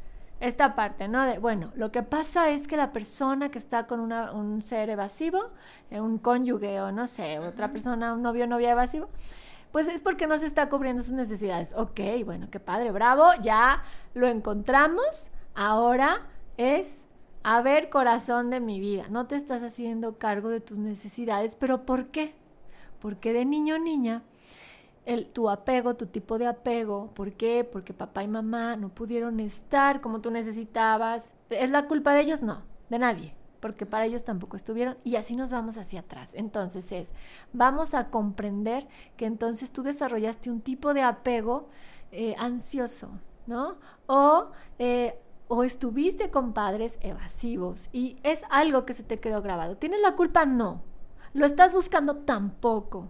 esta 0.41 0.75
parte, 0.75 1.07
¿no? 1.07 1.27
De, 1.27 1.39
bueno, 1.39 1.71
lo 1.77 1.93
que 1.93 2.03
pasa 2.03 2.49
es 2.49 2.67
que 2.67 2.79
la 2.79 2.93
persona 2.93 3.51
que 3.51 3.59
está 3.59 3.87
con 3.87 4.01
un 4.11 4.63
ser 4.63 4.89
evasivo, 4.89 5.51
eh, 5.91 6.01
un 6.01 6.17
cónyuge 6.17 6.81
o 6.81 6.93
no 6.93 7.07
sé, 7.09 7.41
otra 7.41 7.73
persona, 7.73 8.15
un 8.15 8.23
novio 8.23 8.45
o 8.45 8.47
novia 8.47 8.71
evasivo, 8.71 9.11
pues 9.75 9.89
es 9.89 10.01
porque 10.01 10.29
no 10.29 10.39
se 10.39 10.47
está 10.47 10.69
cubriendo 10.69 11.03
sus 11.03 11.15
necesidades. 11.15 11.75
Ok, 11.77 11.99
bueno, 12.25 12.47
qué 12.49 12.61
padre, 12.61 12.93
bravo, 12.93 13.31
ya 13.43 13.83
lo 14.15 14.29
encontramos. 14.29 15.33
Ahora 15.53 16.29
es, 16.57 17.09
a 17.43 17.61
ver, 17.61 17.91
corazón 17.91 18.51
de 18.51 18.61
mi 18.61 18.79
vida, 18.79 19.07
no 19.11 19.27
te 19.27 19.35
estás 19.35 19.65
haciendo 19.65 20.17
cargo 20.17 20.49
de 20.49 20.61
tus 20.61 20.79
necesidades, 20.79 21.57
pero 21.57 21.85
¿por 21.85 22.07
qué? 22.13 22.37
Porque 23.01 23.33
de 23.33 23.45
niño 23.47 23.75
o 23.75 23.79
niña, 23.81 24.23
el, 25.07 25.27
tu 25.27 25.51
apego, 25.51 25.97
tu 25.97 26.07
tipo 26.07 26.39
de 26.39 26.47
apego, 26.47 27.11
¿por 27.13 27.33
qué? 27.33 27.65
Porque 27.65 27.93
papá 27.93 28.23
y 28.23 28.29
mamá 28.29 28.77
no 28.77 28.91
pudieron 28.91 29.41
estar 29.41 30.01
como 30.01 30.21
tú 30.21 30.31
necesitabas. 30.31 31.33
¿Es 31.51 31.71
la 31.71 31.89
culpa 31.89 32.13
de 32.13 32.21
ellos? 32.21 32.43
No, 32.43 32.63
de 32.91 33.01
nadie 33.01 33.35
porque 33.65 33.87
para 33.87 34.05
ellos 34.05 34.25
tampoco 34.25 34.59
estuvieron 34.59 34.99
y 35.05 35.17
así 35.17 35.37
nos 35.37 35.51
vamos 35.51 35.79
hacia 35.79 36.01
atrás. 36.01 36.33
Entonces 36.35 36.93
es, 36.93 37.15
vamos 37.55 37.95
a 37.95 38.11
comprender 38.11 38.87
que 39.17 39.25
entonces 39.25 39.73
tú 39.73 39.83
desarrollaste 39.83 40.51
un 40.51 40.61
tipo 40.61 40.93
de 40.93 41.01
apego 41.01 41.71
eh, 42.13 42.35
ansioso, 42.39 43.09
¿no? 43.47 43.79
O, 44.05 44.51
eh, 44.79 45.19
o 45.49 45.65
estuviste 45.65 46.31
con 46.31 46.53
padres 46.53 46.99
evasivos 47.01 47.89
y 47.91 48.19
es 48.23 48.43
algo 48.51 48.85
que 48.85 48.93
se 48.93 49.03
te 49.03 49.17
quedó 49.19 49.41
grabado. 49.41 49.79
¿Tienes 49.79 50.03
la 50.03 50.15
culpa? 50.15 50.45
No. 50.45 50.83
¿Lo 51.33 51.47
estás 51.47 51.73
buscando? 51.73 52.17
Tampoco. 52.17 53.09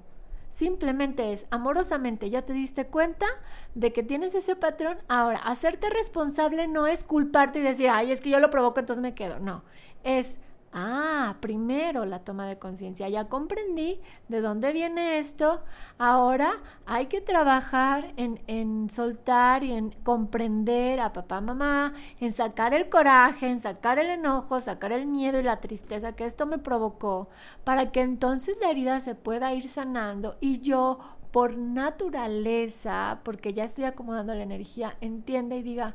Simplemente 0.55 1.33
es 1.33 1.49
amorosamente, 1.51 2.31
ya 2.31 2.43
te 2.43 2.53
diste 2.53 2.87
cuenta 2.87 3.27
de 3.75 3.93
que 3.93 4.05
tienes 4.05 4.37
ese 4.37 4.55
patrón. 4.55 4.99
Ahora, 5.09 5.39
hacerte 5.39 5.91
responsable 5.91 6.69
no 6.69 6.87
es 6.87 7.03
culparte 7.03 7.59
y 7.59 7.63
decir, 7.63 7.91
ay, 7.91 8.13
es 8.13 8.21
que 8.21 8.31
yo 8.31 8.39
lo 8.39 8.51
provoco, 8.51 8.79
entonces 8.79 9.03
me 9.03 9.17
quedo. 9.17 9.41
No, 9.41 9.65
es 10.05 10.37
Ah, 10.77 11.37
primero 11.39 12.05
la 12.05 12.25
toma 12.25 12.49
de 12.49 12.59
conciencia. 12.59 13.09
Ya 13.09 13.29
comprendí 13.29 14.01
de 14.27 14.41
dónde 14.41 14.73
viene 14.73 15.19
esto. 15.19 15.63
Ahora 15.99 16.61
hay 16.85 17.07
que 17.07 17.21
trabajar 17.21 18.13
en, 18.17 18.41
en, 18.49 18.91
soltar 18.91 19.63
y 19.63 19.73
en 19.73 19.93
comprender 20.03 20.99
a 20.99 21.13
papá, 21.13 21.41
mamá, 21.41 21.95
en 22.19 22.33
sacar 22.33 22.75
el 22.75 22.89
coraje, 22.89 23.47
en 23.47 23.61
sacar 23.61 24.01
el 24.01 24.11
enojo, 24.11 24.61
sacar 24.61 24.91
el 24.91 25.07
miedo 25.07 25.39
y 25.39 25.45
la 25.45 25.61
tristeza 25.61 26.17
que 26.17 26.25
esto 26.25 26.45
me 26.45 26.59
provocó, 26.59 27.29
para 27.63 27.93
que 27.93 28.01
entonces 28.01 28.57
la 28.61 28.71
herida 28.71 28.99
se 28.99 29.15
pueda 29.15 29.55
ir 29.55 29.69
sanando 29.69 30.37
y 30.41 30.61
yo 30.61 30.99
por 31.31 31.57
naturaleza, 31.57 33.21
porque 33.23 33.53
ya 33.53 33.65
estoy 33.65 33.85
acomodando 33.85 34.35
la 34.35 34.43
energía, 34.43 34.97
entienda 35.01 35.55
y 35.55 35.63
diga, 35.63 35.95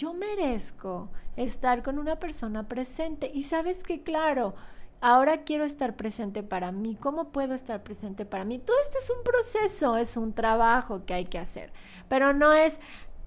yo 0.00 0.14
merezco 0.14 1.10
estar 1.36 1.82
con 1.82 1.98
una 1.98 2.18
persona 2.18 2.66
presente. 2.68 3.30
Y 3.32 3.42
sabes 3.42 3.82
que, 3.82 4.02
claro, 4.02 4.54
ahora 5.02 5.44
quiero 5.44 5.64
estar 5.64 5.94
presente 5.94 6.42
para 6.42 6.72
mí. 6.72 6.96
¿Cómo 6.98 7.32
puedo 7.32 7.54
estar 7.54 7.82
presente 7.82 8.24
para 8.24 8.46
mí? 8.46 8.58
Todo 8.58 8.76
esto 8.82 8.96
es 8.98 9.10
un 9.10 9.22
proceso, 9.22 9.98
es 9.98 10.16
un 10.16 10.32
trabajo 10.32 11.04
que 11.04 11.12
hay 11.12 11.26
que 11.26 11.38
hacer, 11.38 11.70
pero 12.08 12.32
no 12.32 12.54
es, 12.54 12.80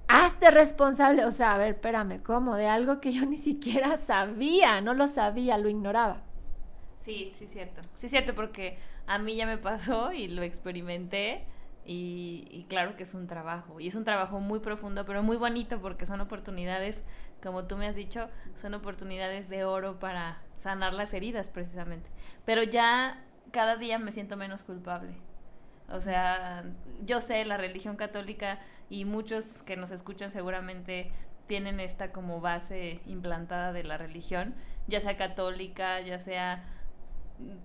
hazte 0.08 0.50
responsable, 0.50 1.26
o 1.26 1.32
sea, 1.32 1.54
a 1.54 1.58
ver, 1.60 1.76
espérame, 1.76 2.24
¿cómo? 2.24 2.56
De 2.56 2.68
algo 2.68 3.00
que 3.00 3.14
yo 3.14 3.26
ni 3.28 3.38
siquiera 3.38 3.98
sabía, 3.98 4.82
no 4.82 4.96
lo 4.96 5.08
sabía, 5.08 5.60
lo 5.60 5.70
ignoraba. 5.70 6.24
Sí, 6.98 7.32
sí, 7.38 7.46
cierto. 7.46 7.82
Sí, 7.94 8.10
cierto, 8.10 8.34
porque 8.34 8.80
a 9.06 9.20
mí 9.20 9.36
ya 9.36 9.46
me 9.46 9.60
pasó 9.60 10.12
y 10.12 10.28
lo 10.28 10.42
experimenté 10.42 11.46
y, 11.86 12.66
claro 12.70 12.96
que 12.96 13.04
es 13.04 13.14
un 13.14 13.28
trabajo. 13.28 13.80
Y 13.80 13.88
es 13.88 13.96
un 13.96 14.04
trabajo 14.04 14.40
muy 14.40 14.60
profundo, 14.60 15.06
pero 15.06 15.24
muy 15.24 15.38
bonito 15.38 15.82
porque 15.82 16.06
son 16.06 16.22
oportunidades, 16.22 17.02
como 17.42 17.66
tú 17.66 17.78
me 17.78 17.88
has 17.88 17.96
dicho, 17.96 18.30
son 18.56 18.74
oportunidades 18.74 19.50
de 19.50 19.66
oro 19.66 20.00
para 20.00 20.42
sanar 20.60 20.94
las 20.94 21.14
heridas 21.14 21.50
precisamente. 21.50 22.10
Pero 22.46 22.64
ya 22.64 23.24
cada 23.52 23.76
día 23.76 24.00
me 24.00 24.12
siento 24.12 24.38
menos 24.38 24.64
culpable. 24.64 25.16
O 25.90 26.00
sea, 26.00 26.64
yo 27.06 27.20
sé, 27.20 27.44
la 27.46 27.58
religión 27.58 27.98
católica 27.98 28.60
y 28.90 29.06
muchos 29.06 29.64
que 29.64 29.76
nos 29.76 29.92
escuchan 29.92 30.32
seguramente 30.32 31.12
tienen 31.48 31.80
esta 31.80 32.12
como 32.12 32.40
base 32.40 33.02
implantada 33.06 33.74
de 33.74 33.84
la 33.84 33.98
religión, 33.98 34.56
ya 34.88 35.02
sea 35.02 35.18
católica, 35.18 36.00
ya 36.00 36.20
sea 36.20 36.64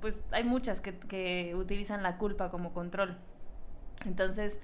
pues 0.00 0.22
hay 0.30 0.44
muchas 0.44 0.80
que, 0.80 0.98
que 0.98 1.54
utilizan 1.54 2.02
la 2.02 2.18
culpa 2.18 2.50
como 2.50 2.72
control. 2.72 3.16
Entonces, 4.04 4.58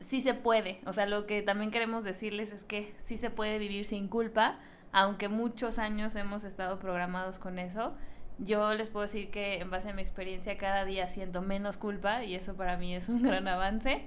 sí 0.00 0.20
se 0.20 0.34
puede. 0.34 0.80
O 0.86 0.92
sea, 0.92 1.06
lo 1.06 1.26
que 1.26 1.42
también 1.42 1.70
queremos 1.70 2.04
decirles 2.04 2.52
es 2.52 2.64
que 2.64 2.94
sí 2.98 3.16
se 3.16 3.30
puede 3.30 3.58
vivir 3.58 3.86
sin 3.86 4.08
culpa, 4.08 4.58
aunque 4.92 5.28
muchos 5.28 5.78
años 5.78 6.16
hemos 6.16 6.44
estado 6.44 6.78
programados 6.78 7.38
con 7.38 7.58
eso. 7.58 7.94
Yo 8.38 8.74
les 8.74 8.90
puedo 8.90 9.04
decir 9.04 9.30
que 9.30 9.60
en 9.60 9.70
base 9.70 9.90
a 9.90 9.94
mi 9.94 10.02
experiencia 10.02 10.58
cada 10.58 10.84
día 10.84 11.08
siento 11.08 11.40
menos 11.40 11.76
culpa 11.76 12.24
y 12.24 12.34
eso 12.34 12.54
para 12.54 12.76
mí 12.76 12.94
es 12.94 13.08
un 13.08 13.22
gran 13.22 13.48
avance. 13.48 14.04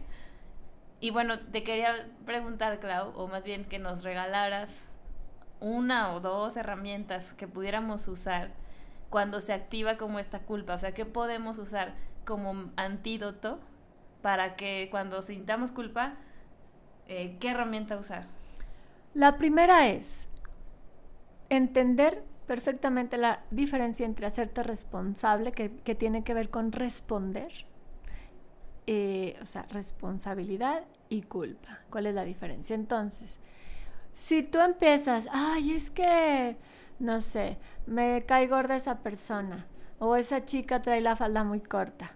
Y 1.00 1.12
bueno, 1.12 1.40
te 1.40 1.64
quería 1.64 2.10
preguntar, 2.26 2.80
Clau, 2.80 3.14
o 3.16 3.28
más 3.28 3.44
bien 3.44 3.66
que 3.66 3.80
nos 3.80 4.04
regalaras 4.04 4.70
una 5.60 6.14
o 6.14 6.20
dos 6.20 6.58
herramientas 6.58 7.34
que 7.34 7.48
pudiéramos 7.48 8.08
usar 8.08 8.52
cuando 9.10 9.40
se 9.42 9.54
activa 9.54 9.98
como 9.98 10.20
esta 10.20 10.40
culpa? 10.40 10.76
O 10.76 10.80
sea, 10.80 10.94
¿qué 10.94 11.06
podemos 11.06 11.58
usar 11.58 11.96
como 12.26 12.72
antídoto 12.76 13.60
para 14.22 14.56
que 14.56 14.88
cuando 14.92 15.22
sintamos 15.22 15.72
culpa, 15.72 16.16
eh, 17.08 17.38
qué 17.40 17.50
herramienta 17.50 17.98
usar? 17.98 18.26
La 19.14 19.38
primera 19.38 19.88
es 19.88 20.30
entender 21.50 22.24
perfectamente 22.48 23.18
la 23.18 23.42
diferencia 23.52 24.06
entre 24.06 24.28
hacerte 24.28 24.64
responsable, 24.64 25.52
que, 25.52 25.70
tiene 25.96 26.24
que 26.24 26.34
ver 26.34 26.50
con 26.50 26.72
responder, 26.72 27.52
eh, 28.88 29.38
o 29.42 29.46
sea, 29.46 29.64
responsabilidad 29.70 30.86
y 31.10 31.22
culpa. 31.24 31.80
¿Cuál 31.90 32.08
es 32.08 32.16
la 32.16 32.26
diferencia? 32.26 32.76
Entonces, 32.76 33.40
si 34.14 34.44
tú 34.44 34.60
empiezas, 34.60 35.28
ay, 35.32 35.74
es 35.74 35.90
que 35.90 36.58
no 37.00 37.22
sé, 37.22 37.58
me 37.86 38.26
cae 38.26 38.48
gorda 38.48 38.76
esa 38.76 39.00
persona 39.00 39.66
o 40.00 40.16
esa 40.16 40.46
chica 40.46 40.82
trae 40.82 41.02
la 41.02 41.16
falda 41.16 41.44
muy 41.44 41.62
corta. 41.62 42.12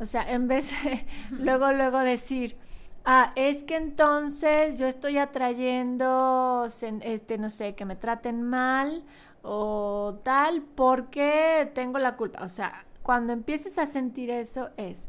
O 0.00 0.06
sea, 0.06 0.30
en 0.30 0.48
vez 0.48 0.70
de 0.82 1.06
luego, 1.30 1.72
luego 1.72 1.98
decir, 2.00 2.56
ah, 3.04 3.32
es 3.36 3.62
que 3.64 3.76
entonces 3.76 4.78
yo 4.78 4.86
estoy 4.86 5.18
atrayendo, 5.18 6.66
este, 7.02 7.38
no 7.38 7.50
sé, 7.50 7.74
que 7.74 7.84
me 7.84 7.96
traten 7.96 8.42
mal 8.42 9.04
o 9.42 10.20
tal 10.24 10.62
porque 10.62 11.70
tengo 11.74 11.98
la 11.98 12.16
culpa. 12.16 12.42
O 12.42 12.48
sea, 12.48 12.84
cuando 13.02 13.32
empieces 13.32 13.78
a 13.78 13.86
sentir 13.86 14.30
eso 14.30 14.70
es, 14.76 15.06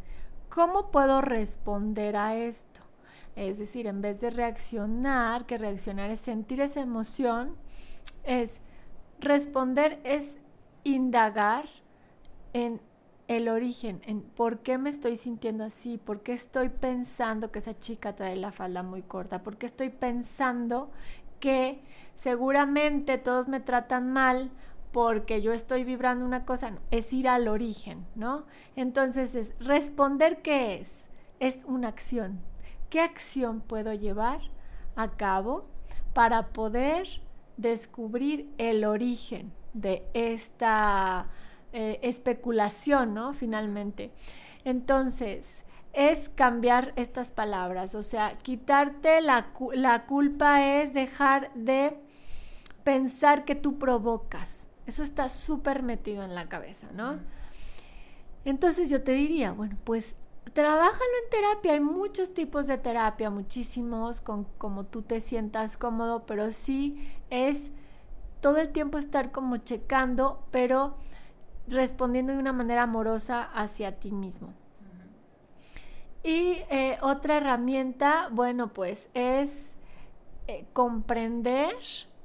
¿cómo 0.49 0.91
puedo 0.91 1.21
responder 1.21 2.15
a 2.17 2.35
esto? 2.35 2.81
Es 3.35 3.59
decir, 3.59 3.87
en 3.87 4.01
vez 4.01 4.19
de 4.21 4.29
reaccionar, 4.29 5.45
que 5.45 5.57
reaccionar 5.57 6.11
es 6.11 6.19
sentir 6.19 6.59
esa 6.61 6.81
emoción, 6.81 7.55
es 8.23 8.59
Responder 9.21 9.99
es 10.03 10.39
indagar 10.83 11.65
en 12.53 12.81
el 13.31 13.47
origen, 13.47 14.01
en 14.03 14.21
por 14.21 14.59
qué 14.59 14.77
me 14.77 14.89
estoy 14.89 15.15
sintiendo 15.15 15.63
así, 15.63 15.97
por 15.97 16.21
qué 16.21 16.33
estoy 16.33 16.67
pensando 16.67 17.49
que 17.49 17.59
esa 17.59 17.79
chica 17.79 18.13
trae 18.13 18.35
la 18.35 18.51
falda 18.51 18.83
muy 18.83 19.03
corta, 19.03 19.41
por 19.41 19.55
qué 19.55 19.67
estoy 19.67 19.89
pensando 19.89 20.91
que 21.39 21.81
seguramente 22.13 23.17
todos 23.17 23.47
me 23.47 23.61
tratan 23.61 24.11
mal 24.11 24.51
porque 24.91 25.41
yo 25.41 25.53
estoy 25.53 25.85
vibrando 25.85 26.25
una 26.25 26.43
cosa, 26.43 26.73
es 26.91 27.13
ir 27.13 27.29
al 27.29 27.47
origen, 27.47 28.05
¿no? 28.15 28.45
Entonces 28.75 29.33
es 29.33 29.53
responder 29.61 30.41
qué 30.41 30.81
es, 30.81 31.07
es 31.39 31.59
una 31.63 31.87
acción. 31.87 32.41
¿Qué 32.89 32.99
acción 32.99 33.61
puedo 33.61 33.93
llevar 33.93 34.41
a 34.97 35.11
cabo 35.11 35.69
para 36.13 36.49
poder 36.49 37.07
descubrir 37.55 38.53
el 38.57 38.83
origen 38.83 39.53
de 39.73 40.05
esta 40.13 41.29
eh, 41.73 41.99
especulación, 42.01 43.13
¿no? 43.13 43.33
Finalmente. 43.33 44.11
Entonces, 44.63 45.63
es 45.93 46.29
cambiar 46.29 46.93
estas 46.95 47.31
palabras, 47.31 47.95
o 47.95 48.03
sea, 48.03 48.37
quitarte 48.37 49.21
la, 49.21 49.47
la 49.73 50.05
culpa 50.05 50.65
es 50.65 50.93
dejar 50.93 51.53
de 51.53 51.97
pensar 52.83 53.43
que 53.43 53.55
tú 53.55 53.77
provocas. 53.77 54.67
Eso 54.85 55.03
está 55.03 55.29
súper 55.29 55.83
metido 55.83 56.23
en 56.23 56.33
la 56.33 56.47
cabeza, 56.47 56.87
¿no? 56.93 57.19
Entonces 58.45 58.89
yo 58.89 59.03
te 59.03 59.13
diría, 59.13 59.51
bueno, 59.51 59.77
pues 59.83 60.15
Trabájalo 60.53 61.11
en 61.23 61.29
terapia, 61.29 61.73
hay 61.73 61.79
muchos 61.79 62.33
tipos 62.33 62.67
de 62.67 62.77
terapia, 62.77 63.29
muchísimos, 63.29 64.19
con 64.19 64.43
como 64.57 64.85
tú 64.85 65.01
te 65.01 65.21
sientas 65.21 65.77
cómodo, 65.77 66.25
pero 66.25 66.51
sí 66.51 67.09
es 67.29 67.71
todo 68.41 68.57
el 68.57 68.73
tiempo 68.73 68.97
estar 68.97 69.31
como 69.31 69.57
checando, 69.57 70.43
pero 70.51 70.97
respondiendo 71.71 72.33
de 72.33 72.39
una 72.39 72.53
manera 72.53 72.83
amorosa 72.83 73.43
hacia 73.53 73.99
ti 73.99 74.11
mismo. 74.11 74.53
Y 76.23 76.63
eh, 76.69 76.97
otra 77.01 77.37
herramienta, 77.37 78.29
bueno, 78.31 78.73
pues 78.73 79.09
es 79.13 79.75
eh, 80.47 80.65
comprender 80.73 81.73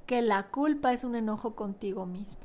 que 0.05 0.23
la 0.23 0.49
culpa 0.49 0.93
es 0.93 1.03
un 1.03 1.17
enojo 1.17 1.55
contigo 1.55 2.07
mismo 2.07 2.45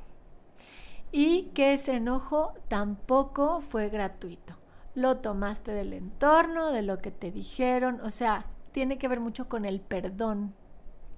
y 1.11 1.51
que 1.53 1.73
ese 1.73 1.95
enojo 1.95 2.53
tampoco 2.69 3.59
fue 3.59 3.89
gratuito 3.89 4.61
lo 4.95 5.17
tomaste 5.17 5.71
del 5.71 5.93
entorno, 5.93 6.71
de 6.71 6.81
lo 6.81 6.99
que 6.99 7.11
te 7.11 7.31
dijeron, 7.31 8.01
o 8.01 8.09
sea, 8.09 8.45
tiene 8.71 8.97
que 8.97 9.07
ver 9.07 9.19
mucho 9.19 9.47
con 9.47 9.65
el 9.65 9.79
perdón. 9.79 10.53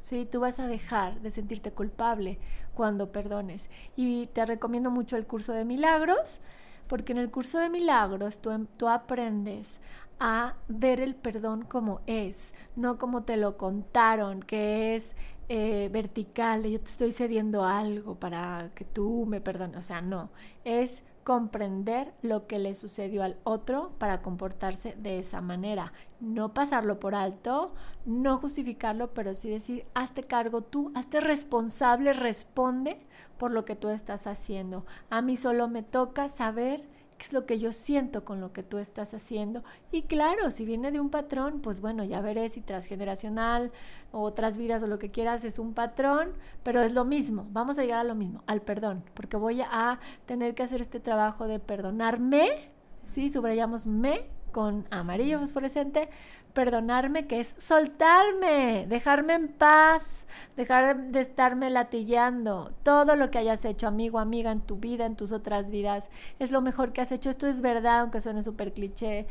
¿Sí? 0.04 0.28
Tú 0.30 0.42
vas 0.42 0.60
a 0.60 0.68
dejar 0.68 1.20
de 1.22 1.32
sentirte 1.32 1.72
culpable 1.72 2.38
cuando 2.76 3.12
perdones. 3.12 3.70
Y 3.96 4.28
te 4.28 4.46
recomiendo 4.46 4.92
mucho 4.92 5.18
el 5.18 5.26
curso 5.26 5.54
de 5.54 5.66
milagros, 5.66 6.42
porque 6.88 7.14
en 7.14 7.18
el 7.18 7.32
curso 7.32 7.58
de 7.58 7.70
milagros 7.70 8.40
tú, 8.40 8.52
em, 8.52 8.68
tú 8.78 8.88
aprendes 8.88 9.80
a 10.20 10.56
ver 10.68 11.00
el 11.00 11.16
perdón 11.16 11.64
como 11.64 12.02
es, 12.06 12.54
no 12.76 12.98
como 13.00 13.24
te 13.24 13.38
lo 13.38 13.58
contaron, 13.58 14.42
que 14.44 14.96
es 14.96 15.16
eh, 15.50 15.90
vertical, 15.92 16.64
yo 16.64 16.80
te 16.80 16.92
estoy 16.92 17.12
cediendo 17.12 17.64
algo 17.66 18.16
para 18.16 18.72
que 18.76 18.86
tú 18.86 19.26
me 19.28 19.42
perdones. 19.42 19.78
O 19.78 19.82
sea, 19.82 20.02
no, 20.02 20.30
es 20.66 21.04
comprender 21.24 22.14
lo 22.22 22.48
que 22.48 22.60
le 22.60 22.76
sucedió 22.76 23.24
al 23.24 23.38
otro 23.44 23.92
para 23.98 24.22
comportarse 24.22 24.96
de 24.98 25.20
esa 25.20 25.42
manera. 25.42 25.94
No 26.20 26.54
pasarlo 26.54 27.00
por 27.00 27.16
alto, 27.16 27.74
no 28.06 28.38
justificarlo, 28.38 29.14
pero 29.14 29.36
sí 29.36 29.50
decir, 29.50 29.86
hazte 29.94 30.24
cargo 30.24 30.62
tú, 30.62 30.92
hazte 30.96 31.22
responsable, 31.22 32.14
responde 32.14 33.02
por 33.38 33.52
lo 33.52 33.66
que 33.66 33.76
tú 33.76 33.90
estás 33.90 34.28
haciendo. 34.28 34.86
A 35.10 35.22
mí 35.22 35.38
solo 35.38 35.68
me 35.68 35.84
toca 35.84 36.30
saber 36.30 36.84
es 37.24 37.34
lo 37.34 37.46
que 37.46 37.60
yo 37.60 37.72
siento 37.72 38.26
con 38.26 38.42
lo 38.42 38.52
que 38.52 38.64
tú 38.64 38.78
estás 38.78 39.14
haciendo. 39.14 39.64
Y 39.92 40.04
claro, 40.04 40.52
si 40.52 40.66
viene 40.66 40.92
de 40.92 41.00
un 41.00 41.10
patrón, 41.10 41.62
pues 41.62 41.80
bueno, 41.80 42.04
ya 42.04 42.22
veré 42.22 42.50
si 42.50 42.62
transgeneracional 42.62 43.72
o 44.12 44.22
otras 44.22 44.58
vidas 44.58 44.84
o 44.84 44.88
lo 44.88 45.00
que 45.00 45.12
quieras 45.12 45.44
es 45.44 45.60
un 45.60 45.74
patrón, 45.74 46.34
pero 46.64 46.82
es 46.82 46.92
lo 46.94 47.06
mismo, 47.06 47.48
vamos 47.52 47.80
a 47.80 47.84
llegar 47.84 48.00
a 48.00 48.04
lo 48.04 48.16
mismo, 48.16 48.44
al 48.46 48.62
perdón, 48.62 49.04
porque 49.14 49.38
voy 49.38 49.62
a 49.62 50.00
tener 50.26 50.54
que 50.54 50.64
hacer 50.64 50.82
este 50.82 51.00
trabajo 51.00 51.48
de 51.48 51.60
perdonarme, 51.60 52.70
¿sí? 53.06 53.30
Subrayamos 53.30 53.88
me 53.88 54.28
con 54.54 54.88
amarillo 54.90 55.40
fosforescente, 55.40 56.08
perdonarme, 56.54 57.28
que 57.28 57.42
es 57.42 57.56
soltarme, 57.58 58.86
dejarme 58.88 59.34
en 59.34 59.50
paz, 59.50 60.26
dejar 60.56 61.12
de 61.12 61.20
estarme 61.20 61.70
latillando. 61.70 62.72
Todo 62.84 63.18
lo 63.18 63.30
que 63.30 63.40
hayas 63.40 63.66
hecho, 63.66 63.88
amigo, 63.88 64.20
amiga, 64.20 64.52
en 64.52 64.62
tu 64.62 64.78
vida, 64.78 65.06
en 65.06 65.18
tus 65.18 65.34
otras 65.34 65.70
vidas, 65.70 66.10
es 66.40 66.52
lo 66.52 66.62
mejor 66.62 66.94
que 66.94 67.02
has 67.02 67.12
hecho. 67.12 67.30
Esto 67.30 67.48
es 67.48 67.60
verdad, 67.60 68.00
aunque 68.00 68.22
suene 68.22 68.44
súper 68.44 68.72
cliché 68.72 69.28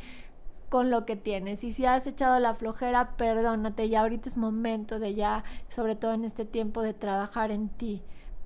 con 0.69 0.91
lo 0.91 1.07
que 1.07 1.17
tienes. 1.17 1.65
Y 1.65 1.73
si 1.73 1.87
has 1.87 2.07
echado 2.07 2.39
la 2.39 2.55
flojera, 2.55 3.17
perdónate. 3.17 3.89
Ya 3.89 4.01
ahorita 4.01 4.29
es 4.29 4.37
momento 4.37 4.99
de 4.99 5.15
ya, 5.15 5.45
sobre 5.69 5.97
todo 5.97 6.13
en 6.13 6.25
este 6.25 6.45
tiempo, 6.45 6.83
de 6.83 6.93
trabajar 6.93 7.51
en 7.51 7.69
ti 7.71 8.03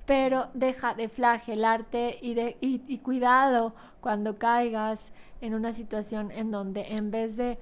pero 0.07 0.49
deja 0.55 0.95
de 0.95 1.09
flagelarte 1.09 2.17
y, 2.21 2.33
de, 2.33 2.57
y 2.59 2.97
cuidado 2.97 3.75
cuando 4.01 4.37
caigas 4.37 5.11
en 5.41 5.53
una 5.53 5.73
situación 5.73 6.31
en 6.31 6.49
donde 6.49 6.93
en 6.93 7.11
vez 7.11 7.37
de 7.37 7.59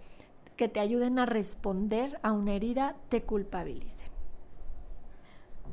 que 0.56 0.70
te 0.70 0.80
ayuden 0.80 1.20
a 1.20 1.26
responder 1.26 2.20
a 2.24 2.32
una 2.32 2.54
herida, 2.54 2.96
te 3.10 3.24
culpabilicen. 3.24 4.08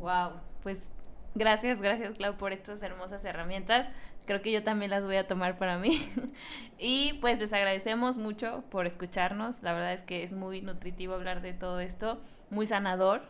Wow, 0.00 0.32
pues 0.62 0.90
gracias, 1.34 1.80
gracias 1.80 2.16
Clau 2.16 2.36
por 2.36 2.52
estas 2.52 2.82
hermosas 2.82 3.24
herramientas. 3.24 3.88
Creo 4.26 4.42
que 4.42 4.52
yo 4.52 4.62
también 4.62 4.90
las 4.90 5.04
voy 5.04 5.16
a 5.16 5.26
tomar 5.26 5.58
para 5.58 5.78
mí. 5.78 6.00
y 6.78 7.14
pues 7.20 7.38
les 7.38 7.52
agradecemos 7.52 8.16
mucho 8.16 8.64
por 8.70 8.86
escucharnos. 8.86 9.62
La 9.62 9.72
verdad 9.72 9.92
es 9.92 10.02
que 10.02 10.22
es 10.22 10.32
muy 10.32 10.60
nutritivo 10.62 11.14
hablar 11.14 11.42
de 11.42 11.52
todo 11.52 11.80
esto, 11.80 12.20
muy 12.50 12.66
sanador. 12.66 13.22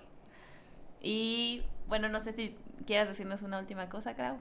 Y 1.01 1.63
bueno, 1.89 2.09
no 2.09 2.21
sé 2.21 2.33
si 2.33 2.57
quieras 2.87 3.09
decirnos 3.09 3.43
una 3.43 3.59
última 3.59 3.89
cosa, 3.89 4.15
Clau. 4.15 4.37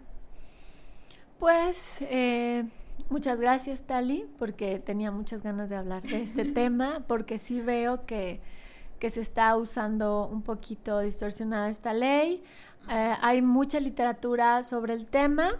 Pues 1.39 2.01
eh, 2.03 2.65
muchas 3.09 3.39
gracias, 3.39 3.83
Tali, 3.83 4.29
porque 4.37 4.79
tenía 4.79 5.11
muchas 5.11 5.41
ganas 5.41 5.69
de 5.69 5.75
hablar 5.75 6.03
de 6.03 6.23
este 6.23 6.45
tema, 6.53 7.03
porque 7.07 7.39
sí 7.39 7.61
veo 7.61 8.05
que 8.05 8.41
que 9.01 9.09
se 9.09 9.19
está 9.19 9.57
usando 9.57 10.29
un 10.31 10.43
poquito 10.43 10.99
distorsionada 10.99 11.69
esta 11.69 11.91
ley. 11.91 12.43
Eh, 12.87 13.15
hay 13.19 13.41
mucha 13.41 13.79
literatura 13.79 14.61
sobre 14.61 14.93
el 14.93 15.07
tema, 15.07 15.55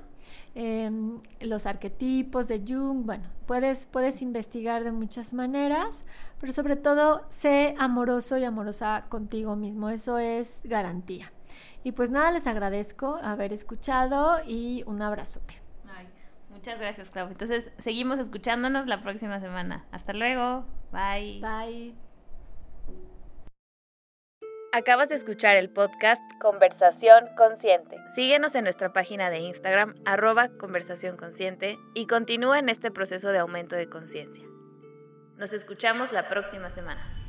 em, 0.53 1.19
los 1.39 1.65
arquetipos 1.65 2.47
de 2.47 2.60
Jung, 2.60 3.03
bueno, 3.03 3.23
puedes, 3.47 3.88
puedes 3.88 4.21
investigar 4.21 4.84
de 4.84 4.91
muchas 4.91 5.34
maneras, 5.34 6.05
pero 6.39 6.53
sobre 6.53 6.75
todo 6.75 7.23
sé 7.29 7.73
amoroso 7.79 8.38
y 8.38 8.43
amorosa 8.43 9.05
contigo 9.10 9.55
mismo, 9.55 9.89
eso 9.89 10.19
es 10.19 10.62
garantía. 10.63 11.31
Y 11.83 11.93
pues 11.93 12.11
nada, 12.11 12.31
les 12.31 12.47
agradezco 12.47 13.19
haber 13.21 13.53
escuchado 13.53 14.39
y 14.45 14.83
un 14.85 15.01
abrazote. 15.01 15.61
muchas 16.49 16.79
gracias, 16.79 17.09
Clau. 17.09 17.27
Entonces, 17.27 17.71
seguimos 17.79 18.19
escuchándonos 18.19 18.85
la 18.87 18.99
próxima 19.01 19.39
semana. 19.39 19.85
Hasta 19.91 20.13
luego. 20.13 20.65
Bye. 20.91 21.41
Bye. 21.41 21.95
Acabas 24.73 25.09
de 25.09 25.15
escuchar 25.15 25.57
el 25.57 25.69
podcast 25.69 26.21
Conversación 26.39 27.27
Consciente. 27.35 27.97
Síguenos 28.07 28.55
en 28.55 28.63
nuestra 28.63 28.93
página 28.93 29.29
de 29.29 29.39
Instagram, 29.39 29.95
arroba 30.05 30.47
conversación 30.47 31.17
consciente, 31.17 31.77
y 31.93 32.07
continúa 32.07 32.57
en 32.57 32.69
este 32.69 32.89
proceso 32.89 33.33
de 33.33 33.39
aumento 33.39 33.75
de 33.75 33.89
conciencia. 33.89 34.45
Nos 35.35 35.51
escuchamos 35.51 36.13
la 36.13 36.29
próxima 36.29 36.69
semana. 36.69 37.20